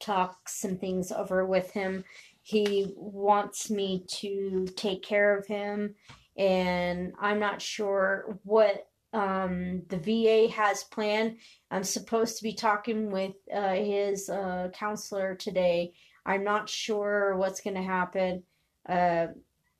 talk 0.00 0.48
some 0.48 0.76
things 0.76 1.10
over 1.10 1.46
with 1.46 1.72
him. 1.72 2.04
He 2.42 2.92
wants 2.96 3.70
me 3.70 4.04
to 4.08 4.66
take 4.76 5.02
care 5.02 5.36
of 5.36 5.46
him, 5.46 5.94
and 6.36 7.12
I'm 7.20 7.38
not 7.38 7.60
sure 7.60 8.38
what 8.44 8.88
um, 9.12 9.82
the 9.88 9.98
VA 9.98 10.52
has 10.52 10.84
planned. 10.84 11.36
I'm 11.70 11.84
supposed 11.84 12.38
to 12.38 12.42
be 12.42 12.54
talking 12.54 13.10
with 13.10 13.34
uh, 13.54 13.74
his 13.74 14.30
uh, 14.30 14.68
counselor 14.72 15.34
today. 15.34 15.92
I'm 16.24 16.44
not 16.44 16.68
sure 16.68 17.36
what's 17.36 17.60
going 17.60 17.76
to 17.76 17.82
happen. 17.82 18.44
Uh, 18.88 19.28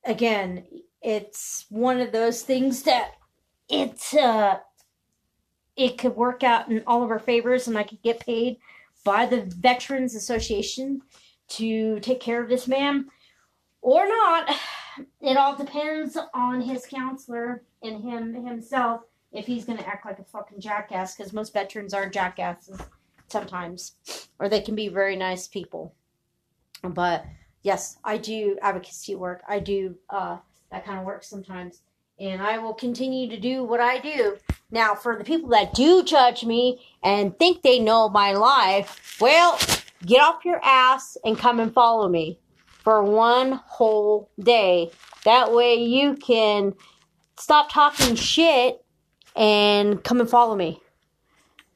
again, 0.04 0.64
it's 1.02 1.66
one 1.68 2.00
of 2.00 2.12
those 2.12 2.42
things 2.42 2.82
that 2.82 3.12
it's 3.68 4.14
uh 4.14 4.58
it 5.76 5.96
could 5.96 6.16
work 6.16 6.42
out 6.42 6.68
in 6.68 6.82
all 6.86 7.04
of 7.04 7.10
our 7.10 7.20
favors 7.20 7.68
and 7.68 7.78
I 7.78 7.84
could 7.84 8.02
get 8.02 8.20
paid 8.20 8.58
by 9.04 9.26
the 9.26 9.42
Veterans 9.42 10.14
Association 10.14 11.00
to 11.48 12.00
take 12.00 12.20
care 12.20 12.42
of 12.42 12.48
this 12.48 12.66
man 12.66 13.06
or 13.80 14.06
not. 14.06 14.50
It 15.20 15.36
all 15.36 15.54
depends 15.54 16.18
on 16.34 16.60
his 16.60 16.84
counselor 16.84 17.62
and 17.84 18.02
him 18.02 18.34
himself 18.44 19.02
if 19.30 19.46
he's 19.46 19.64
going 19.64 19.78
to 19.78 19.86
act 19.86 20.04
like 20.04 20.18
a 20.18 20.24
fucking 20.24 20.60
jackass 20.60 21.14
because 21.14 21.32
most 21.32 21.52
veterans 21.52 21.94
are 21.94 22.08
jackasses 22.08 22.80
sometimes 23.28 24.28
or 24.40 24.48
they 24.48 24.60
can 24.60 24.74
be 24.74 24.88
very 24.88 25.14
nice 25.14 25.46
people. 25.46 25.94
But 26.82 27.24
yes, 27.62 27.98
I 28.02 28.18
do 28.18 28.58
advocacy 28.60 29.14
work. 29.14 29.42
I 29.48 29.60
do 29.60 29.94
uh, 30.10 30.38
that 30.70 30.84
kind 30.84 30.98
of 30.98 31.04
works 31.04 31.28
sometimes. 31.28 31.82
And 32.20 32.42
I 32.42 32.58
will 32.58 32.74
continue 32.74 33.28
to 33.30 33.38
do 33.38 33.62
what 33.62 33.80
I 33.80 33.98
do. 33.98 34.36
Now, 34.70 34.94
for 34.94 35.16
the 35.16 35.24
people 35.24 35.48
that 35.50 35.72
do 35.72 36.02
judge 36.02 36.44
me 36.44 36.84
and 37.02 37.38
think 37.38 37.62
they 37.62 37.78
know 37.78 38.08
my 38.08 38.32
life, 38.32 39.16
well, 39.20 39.58
get 40.04 40.20
off 40.20 40.44
your 40.44 40.60
ass 40.64 41.16
and 41.24 41.38
come 41.38 41.60
and 41.60 41.72
follow 41.72 42.08
me 42.08 42.38
for 42.82 43.02
one 43.02 43.60
whole 43.66 44.30
day. 44.40 44.90
That 45.24 45.52
way 45.52 45.76
you 45.76 46.16
can 46.16 46.74
stop 47.38 47.70
talking 47.70 48.14
shit 48.14 48.84
and 49.36 50.02
come 50.02 50.20
and 50.20 50.28
follow 50.28 50.56
me. 50.56 50.80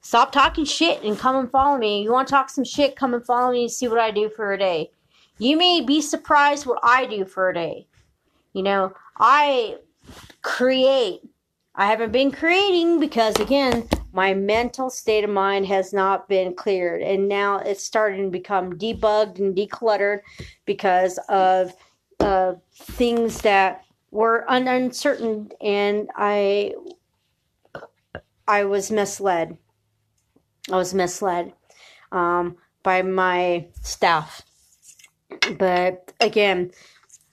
Stop 0.01 0.33
talking 0.33 0.65
shit 0.65 1.03
and 1.05 1.17
come 1.17 1.37
and 1.37 1.51
follow 1.51 1.79
me. 1.79 2.03
You 2.03 2.13
want 2.13 2.27
to 2.29 2.33
talk 2.33 2.51
some 2.51 2.65
shit, 2.65 2.97
come 2.97 3.15
and 3.15 3.25
follow 3.25 3.53
me 3.53 3.63
and 3.63 3.71
see 3.71 3.87
what 3.87 4.01
I 4.01 4.11
do 4.11 4.29
for 4.29 4.53
a 4.53 4.59
day. 4.59 4.91
You 5.39 5.57
may 5.57 5.81
be 5.81 6.01
surprised 6.01 6.67
what 6.67 6.81
I 6.83 7.07
do 7.07 7.25
for 7.25 7.49
a 7.49 7.55
day. 7.55 7.87
You 8.53 8.63
know, 8.63 8.93
I 9.17 9.77
create. 10.43 11.21
I 11.75 11.87
haven't 11.87 12.13
been 12.13 12.31
creating 12.31 13.01
because, 13.01 13.39
again, 13.41 13.89
my 14.13 14.35
mental 14.35 14.91
state 14.91 15.25
of 15.25 15.31
mind 15.31 15.67
has 15.67 15.93
not 15.93 16.29
been 16.29 16.55
cleared. 16.55 17.01
And 17.01 17.29
now 17.29 17.59
it's 17.59 17.83
starting 17.83 18.25
to 18.25 18.31
become 18.31 18.79
debugged 18.79 19.39
and 19.39 19.57
decluttered 19.57 20.21
because 20.67 21.19
of 21.29 21.73
uh, 22.21 22.55
things 22.75 23.41
that 23.41 23.85
were 24.11 24.45
un- 24.51 24.69
uncertain 24.69 25.51
and 25.61 26.09
I 26.15 26.75
I 28.47 28.65
was 28.65 28.91
misled. 28.91 29.57
I 30.71 30.77
was 30.77 30.93
misled 30.93 31.55
um, 32.11 32.57
by 32.83 33.03
my 33.03 33.67
staff. 33.81 34.43
But 35.59 36.13
again, 36.21 36.73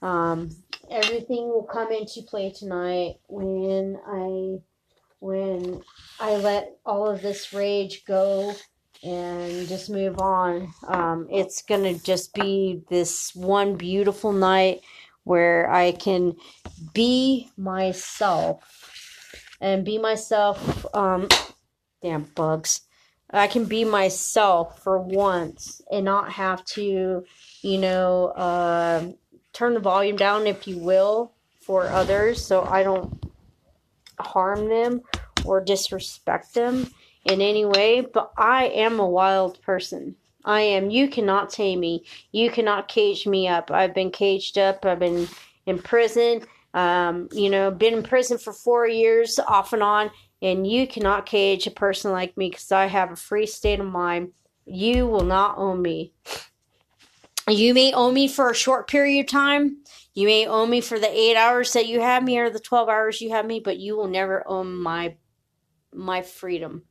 um, 0.00 0.50
everything 0.90 1.48
will 1.48 1.62
come 1.62 1.92
into 1.92 2.22
play 2.22 2.50
tonight 2.50 3.16
when 3.28 3.98
I 4.06 4.58
when 5.20 5.82
I 6.18 6.36
let 6.36 6.78
all 6.84 7.06
of 7.06 7.22
this 7.22 7.52
rage 7.52 8.04
go 8.06 8.54
and 9.02 9.68
just 9.68 9.90
move 9.90 10.18
on. 10.18 10.72
Um, 10.88 11.28
it's 11.30 11.62
gonna 11.62 11.94
just 11.94 12.34
be 12.34 12.82
this 12.88 13.34
one 13.34 13.76
beautiful 13.76 14.32
night 14.32 14.80
where 15.24 15.70
I 15.70 15.92
can 15.92 16.36
be 16.92 17.50
myself 17.56 18.64
and 19.60 19.84
be 19.84 19.98
myself. 19.98 20.86
Um, 20.94 21.28
damn 22.02 22.24
bugs. 22.34 22.82
I 23.32 23.46
can 23.46 23.66
be 23.66 23.84
myself 23.84 24.82
for 24.82 24.98
once 24.98 25.80
and 25.92 26.04
not 26.04 26.32
have 26.32 26.64
to, 26.64 27.24
you 27.62 27.78
know, 27.78 28.26
uh, 28.36 29.12
turn 29.52 29.74
the 29.74 29.80
volume 29.80 30.16
down, 30.16 30.46
if 30.46 30.66
you 30.66 30.78
will, 30.78 31.32
for 31.60 31.86
others 31.88 32.44
so 32.44 32.64
I 32.64 32.82
don't 32.82 33.22
harm 34.18 34.68
them 34.68 35.02
or 35.44 35.60
disrespect 35.60 36.54
them 36.54 36.90
in 37.24 37.40
any 37.40 37.64
way. 37.64 38.00
But 38.00 38.32
I 38.36 38.66
am 38.66 39.00
a 39.00 39.08
wild 39.08 39.60
person. 39.62 40.16
I 40.44 40.62
am. 40.62 40.90
You 40.90 41.08
cannot 41.08 41.50
tame 41.50 41.80
me. 41.80 42.04
You 42.32 42.50
cannot 42.50 42.88
cage 42.88 43.26
me 43.26 43.48
up. 43.48 43.70
I've 43.70 43.94
been 43.94 44.10
caged 44.10 44.58
up. 44.58 44.84
I've 44.84 44.98
been 44.98 45.28
in 45.66 45.78
prison. 45.78 46.42
Um, 46.72 47.28
you 47.32 47.50
know, 47.50 47.70
been 47.70 47.94
in 47.94 48.02
prison 48.02 48.38
for 48.38 48.52
four 48.52 48.86
years 48.86 49.38
off 49.38 49.72
and 49.72 49.82
on. 49.82 50.10
And 50.42 50.66
you 50.66 50.86
cannot 50.86 51.26
cage 51.26 51.66
a 51.66 51.70
person 51.70 52.12
like 52.12 52.36
me 52.36 52.48
because 52.48 52.72
I 52.72 52.86
have 52.86 53.12
a 53.12 53.16
free 53.16 53.46
state 53.46 53.80
of 53.80 53.86
mind. 53.86 54.32
You 54.64 55.06
will 55.06 55.24
not 55.24 55.58
own 55.58 55.82
me. 55.82 56.12
You 57.50 57.74
may 57.74 57.92
owe 57.92 58.10
me 58.12 58.28
for 58.28 58.50
a 58.50 58.54
short 58.54 58.88
period 58.88 59.20
of 59.20 59.30
time. 59.30 59.78
You 60.14 60.26
may 60.26 60.46
owe 60.46 60.66
me 60.66 60.80
for 60.80 60.98
the 60.98 61.10
eight 61.10 61.36
hours 61.36 61.72
that 61.72 61.86
you 61.86 62.00
have 62.00 62.22
me 62.22 62.38
or 62.38 62.50
the 62.50 62.60
12 62.60 62.88
hours 62.88 63.20
you 63.20 63.30
have 63.30 63.46
me, 63.46 63.60
but 63.60 63.78
you 63.78 63.96
will 63.96 64.08
never 64.08 64.46
own 64.46 64.76
my 64.76 65.16
my 65.92 66.22
freedom. 66.22 66.84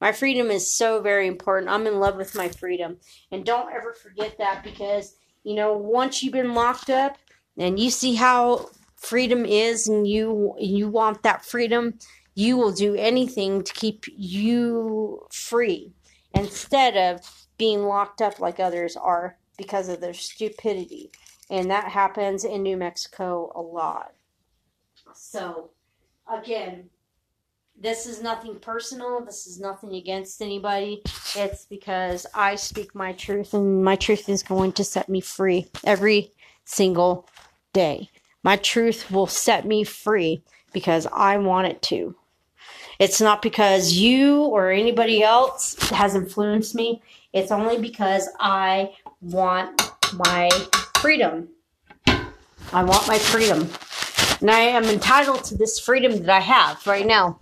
My 0.00 0.12
freedom 0.12 0.50
is 0.50 0.70
so 0.70 1.00
very 1.00 1.26
important. 1.26 1.72
I'm 1.72 1.86
in 1.86 1.98
love 1.98 2.16
with 2.16 2.36
my 2.36 2.48
freedom. 2.48 2.98
And 3.32 3.44
don't 3.44 3.72
ever 3.72 3.92
forget 3.92 4.38
that 4.38 4.62
because, 4.62 5.16
you 5.42 5.54
know, 5.54 5.76
once 5.76 6.22
you've 6.22 6.32
been 6.32 6.54
locked 6.54 6.88
up 6.88 7.18
and 7.56 7.80
you 7.80 7.90
see 7.90 8.14
how 8.14 8.70
freedom 8.94 9.44
is 9.44 9.88
and 9.88 10.06
you 10.06 10.54
you 10.58 10.88
want 10.88 11.22
that 11.22 11.44
freedom, 11.44 11.98
you 12.34 12.56
will 12.56 12.72
do 12.72 12.94
anything 12.94 13.64
to 13.64 13.72
keep 13.72 14.04
you 14.06 15.26
free 15.32 15.92
instead 16.34 16.96
of 16.96 17.48
being 17.58 17.82
locked 17.82 18.22
up 18.22 18.38
like 18.38 18.60
others 18.60 18.96
are 18.96 19.36
because 19.58 19.90
of 19.90 20.00
their 20.00 20.14
stupidity. 20.14 21.10
And 21.50 21.70
that 21.70 21.88
happens 21.88 22.44
in 22.44 22.62
New 22.62 22.78
Mexico 22.78 23.52
a 23.54 23.60
lot. 23.60 24.14
So, 25.14 25.70
again, 26.32 26.88
this 27.80 28.06
is 28.06 28.22
nothing 28.22 28.58
personal. 28.58 29.24
This 29.24 29.46
is 29.46 29.60
nothing 29.60 29.94
against 29.94 30.42
anybody. 30.42 31.02
It's 31.36 31.64
because 31.66 32.26
I 32.34 32.54
speak 32.56 32.94
my 32.94 33.12
truth, 33.12 33.54
and 33.54 33.84
my 33.84 33.96
truth 33.96 34.28
is 34.28 34.42
going 34.42 34.72
to 34.72 34.84
set 34.84 35.08
me 35.08 35.20
free 35.20 35.68
every 35.84 36.32
single 36.64 37.28
day. 37.72 38.10
My 38.42 38.56
truth 38.56 39.10
will 39.10 39.26
set 39.26 39.64
me 39.64 39.84
free 39.84 40.42
because 40.72 41.06
I 41.12 41.36
want 41.38 41.68
it 41.68 41.82
to. 41.82 42.14
It's 42.98 43.20
not 43.20 43.42
because 43.42 43.92
you 43.92 44.42
or 44.42 44.70
anybody 44.70 45.22
else 45.22 45.76
has 45.90 46.16
influenced 46.16 46.74
me. 46.74 47.00
It's 47.32 47.52
only 47.52 47.78
because 47.78 48.28
I 48.40 48.94
want 49.20 49.92
my 50.14 50.48
freedom. 50.98 51.48
I 52.06 52.84
want 52.84 53.08
my 53.08 53.18
freedom. 53.18 53.68
And 54.40 54.50
I 54.50 54.60
am 54.60 54.84
entitled 54.84 55.44
to 55.44 55.56
this 55.56 55.80
freedom 55.80 56.18
that 56.20 56.30
I 56.30 56.40
have 56.40 56.86
right 56.86 57.06
now. 57.06 57.40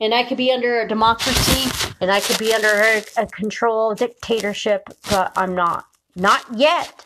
And 0.00 0.14
I 0.14 0.24
could 0.24 0.38
be 0.38 0.50
under 0.50 0.80
a 0.80 0.88
democracy 0.88 1.70
and 2.00 2.10
I 2.10 2.20
could 2.20 2.38
be 2.38 2.54
under 2.54 2.68
a, 2.68 3.02
a 3.18 3.26
control 3.26 3.94
dictatorship, 3.94 4.88
but 5.10 5.32
I'm 5.36 5.54
not. 5.54 5.86
Not 6.16 6.44
yet. 6.54 7.04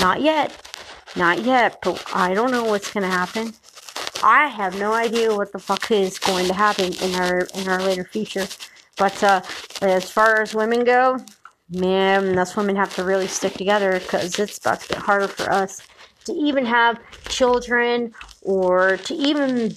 Not 0.00 0.20
yet. 0.20 0.52
Not 1.16 1.40
yet. 1.40 1.80
But 1.82 2.02
I 2.14 2.34
don't 2.34 2.52
know 2.52 2.64
what's 2.64 2.92
going 2.92 3.02
to 3.02 3.10
happen. 3.10 3.54
I 4.22 4.46
have 4.46 4.78
no 4.78 4.92
idea 4.92 5.34
what 5.34 5.52
the 5.52 5.58
fuck 5.58 5.90
is 5.90 6.18
going 6.18 6.46
to 6.46 6.54
happen 6.54 6.92
in 7.02 7.14
our 7.16 7.40
in 7.54 7.68
our 7.68 7.82
later 7.82 8.04
future. 8.04 8.46
But 8.96 9.22
uh, 9.22 9.42
as 9.82 10.10
far 10.10 10.40
as 10.40 10.54
women 10.54 10.84
go, 10.84 11.18
man, 11.70 12.38
us 12.38 12.56
women 12.56 12.76
have 12.76 12.94
to 12.96 13.04
really 13.04 13.26
stick 13.26 13.54
together 13.54 13.98
because 13.98 14.38
it's 14.38 14.58
about 14.58 14.80
to 14.80 14.88
get 14.88 14.98
harder 14.98 15.28
for 15.28 15.50
us 15.50 15.86
to 16.24 16.32
even 16.32 16.64
have 16.64 16.98
children 17.28 18.12
or 18.42 18.96
to 18.98 19.14
even 19.14 19.76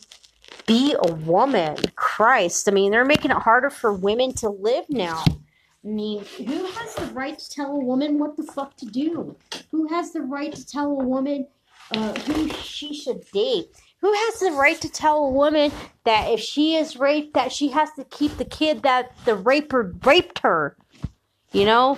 be 0.65 0.95
a 1.01 1.13
woman. 1.13 1.77
Christ, 1.95 2.67
I 2.67 2.71
mean, 2.71 2.91
they're 2.91 3.05
making 3.05 3.31
it 3.31 3.37
harder 3.37 3.69
for 3.69 3.93
women 3.93 4.33
to 4.35 4.49
live 4.49 4.85
now. 4.89 5.23
I 5.83 5.87
mean, 5.87 6.25
who 6.37 6.65
has 6.65 6.95
the 6.95 7.05
right 7.13 7.37
to 7.37 7.49
tell 7.49 7.71
a 7.71 7.79
woman 7.79 8.19
what 8.19 8.35
the 8.35 8.43
fuck 8.43 8.75
to 8.77 8.85
do? 8.85 9.37
Who 9.71 9.87
has 9.87 10.11
the 10.11 10.21
right 10.21 10.53
to 10.53 10.65
tell 10.65 10.99
a 10.99 11.03
woman 11.03 11.47
uh, 11.91 12.13
who 12.19 12.49
she 12.49 12.93
should 12.93 13.23
date? 13.31 13.67
Who 14.01 14.11
has 14.11 14.39
the 14.39 14.51
right 14.51 14.79
to 14.81 14.89
tell 14.89 15.25
a 15.25 15.31
woman 15.31 15.71
that 16.03 16.31
if 16.31 16.39
she 16.39 16.75
is 16.75 16.97
raped, 16.97 17.33
that 17.33 17.51
she 17.51 17.69
has 17.69 17.89
to 17.93 18.03
keep 18.05 18.37
the 18.37 18.45
kid 18.45 18.83
that 18.83 19.15
the 19.25 19.35
raper 19.35 19.95
raped 20.03 20.39
her? 20.39 20.75
You 21.57 21.65
know, 21.65 21.97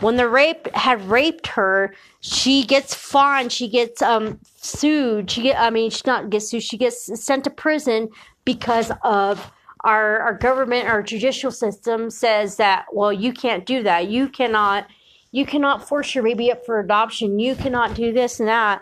when 0.00 0.16
the 0.16 0.26
rape 0.26 0.66
had 0.74 1.06
raped 1.10 1.48
her, 1.48 1.94
she 2.20 2.64
gets 2.64 2.94
fined. 2.94 3.52
She 3.52 3.68
gets 3.68 4.00
um 4.00 4.40
sued. 4.56 5.30
She 5.30 5.42
get, 5.42 5.60
I 5.60 5.68
mean, 5.68 5.90
she 5.90 6.00
not 6.06 6.30
gets 6.30 6.48
sued. 6.48 6.62
She 6.62 6.78
gets 6.78 7.22
sent 7.22 7.44
to 7.44 7.50
prison 7.50 8.08
because 8.46 8.90
of 9.02 9.52
our 9.80 10.20
our 10.20 10.32
government, 10.32 10.88
our 10.88 11.02
judicial 11.02 11.50
system 11.50 12.08
says 12.08 12.56
that. 12.56 12.86
Well, 12.94 13.12
you 13.12 13.34
can't 13.34 13.66
do 13.66 13.82
that. 13.82 14.08
You 14.08 14.26
cannot. 14.26 14.86
You 15.32 15.44
cannot 15.44 15.86
force 15.86 16.14
your 16.14 16.24
baby 16.24 16.50
up 16.50 16.64
for 16.64 16.80
adoption. 16.80 17.38
You 17.38 17.56
cannot 17.56 17.92
do 17.92 18.10
this 18.10 18.40
and 18.40 18.48
that. 18.48 18.80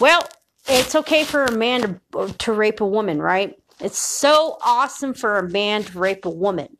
Well, 0.00 0.28
it's 0.66 0.96
okay 0.96 1.22
for 1.22 1.44
a 1.44 1.52
man 1.52 2.00
to, 2.12 2.34
to 2.38 2.52
rape 2.52 2.80
a 2.80 2.86
woman, 2.86 3.22
right? 3.22 3.54
It's 3.78 4.00
so 4.00 4.58
awesome 4.64 5.14
for 5.14 5.38
a 5.38 5.48
man 5.48 5.84
to 5.84 5.98
rape 5.98 6.24
a 6.24 6.30
woman. 6.30 6.76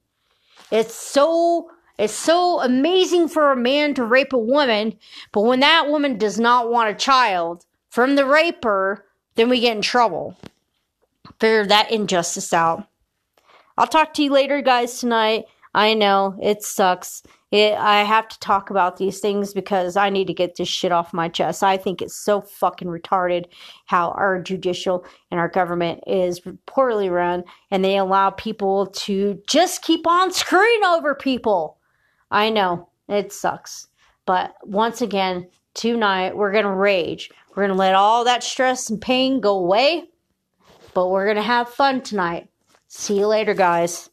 It's 0.73 0.97
so 0.97 1.71
it's 1.99 2.15
so 2.15 2.61
amazing 2.61 3.29
for 3.29 3.51
a 3.51 3.57
man 3.57 3.93
to 3.95 4.05
rape 4.05 4.33
a 4.33 4.39
woman, 4.39 4.97
but 5.33 5.43
when 5.43 5.61
that 5.61 5.89
woman 5.89 6.17
does 6.17 6.39
not 6.39 6.71
want 6.71 6.91
a 6.91 6.95
child 6.95 7.67
from 7.91 8.15
the 8.15 8.25
raper, 8.25 9.05
then 9.35 9.49
we 9.49 9.61
get 9.61 9.77
in 9.77 9.83
trouble. 9.83 10.37
Figure 11.41 11.67
that 11.67 11.91
injustice 11.91 12.53
out. 12.53 12.87
I'll 13.77 13.87
talk 13.87 14.15
to 14.15 14.23
you 14.23 14.31
later, 14.31 14.61
guys, 14.61 14.99
tonight. 14.99 15.45
I 15.75 15.95
know 15.95 16.37
it 16.43 16.63
sucks. 16.63 17.23
It, 17.51 17.75
I 17.75 18.03
have 18.03 18.29
to 18.29 18.39
talk 18.41 18.71
about 18.71 18.97
these 18.97 19.21
things 19.21 19.55
because 19.55 19.97
I 19.97 20.11
need 20.11 20.27
to 20.27 20.35
get 20.35 20.57
this 20.57 20.69
shit 20.69 20.93
off 20.93 21.15
my 21.15 21.29
chest. 21.29 21.63
I 21.63 21.77
think 21.77 22.03
it's 22.03 22.17
so 22.17 22.41
fucking 22.41 22.89
retarded 22.89 23.47
how 23.87 24.11
our 24.11 24.41
judicial 24.41 25.07
and 25.31 25.41
our 25.41 25.49
government 25.49 26.03
is 26.07 26.41
poorly 26.67 27.09
run 27.09 27.45
and 27.71 27.85
they 27.85 27.97
allow 27.97 28.31
people 28.31 28.87
to 28.87 29.41
just 29.47 29.83
keep 29.83 30.07
on 30.07 30.33
screwing 30.33 30.85
over 30.85 31.15
people. 31.15 31.78
I 32.31 32.51
know 32.51 32.89
it 33.09 33.33
sucks. 33.33 33.89
But 34.27 34.55
once 34.63 35.01
again, 35.01 35.49
tonight 35.75 36.37
we're 36.37 36.53
going 36.53 36.65
to 36.65 36.71
rage. 36.71 37.31
We're 37.51 37.67
going 37.67 37.77
to 37.77 37.79
let 37.79 37.95
all 37.95 38.25
that 38.25 38.45
stress 38.45 38.91
and 38.91 39.01
pain 39.01 39.41
go 39.41 39.59
away, 39.59 40.05
but 40.95 41.09
we're 41.09 41.25
going 41.25 41.37
to 41.37 41.43
have 41.43 41.69
fun 41.69 42.03
tonight. 42.03 42.49
See 42.89 43.19
you 43.19 43.27
later, 43.27 43.55
guys. 43.55 44.11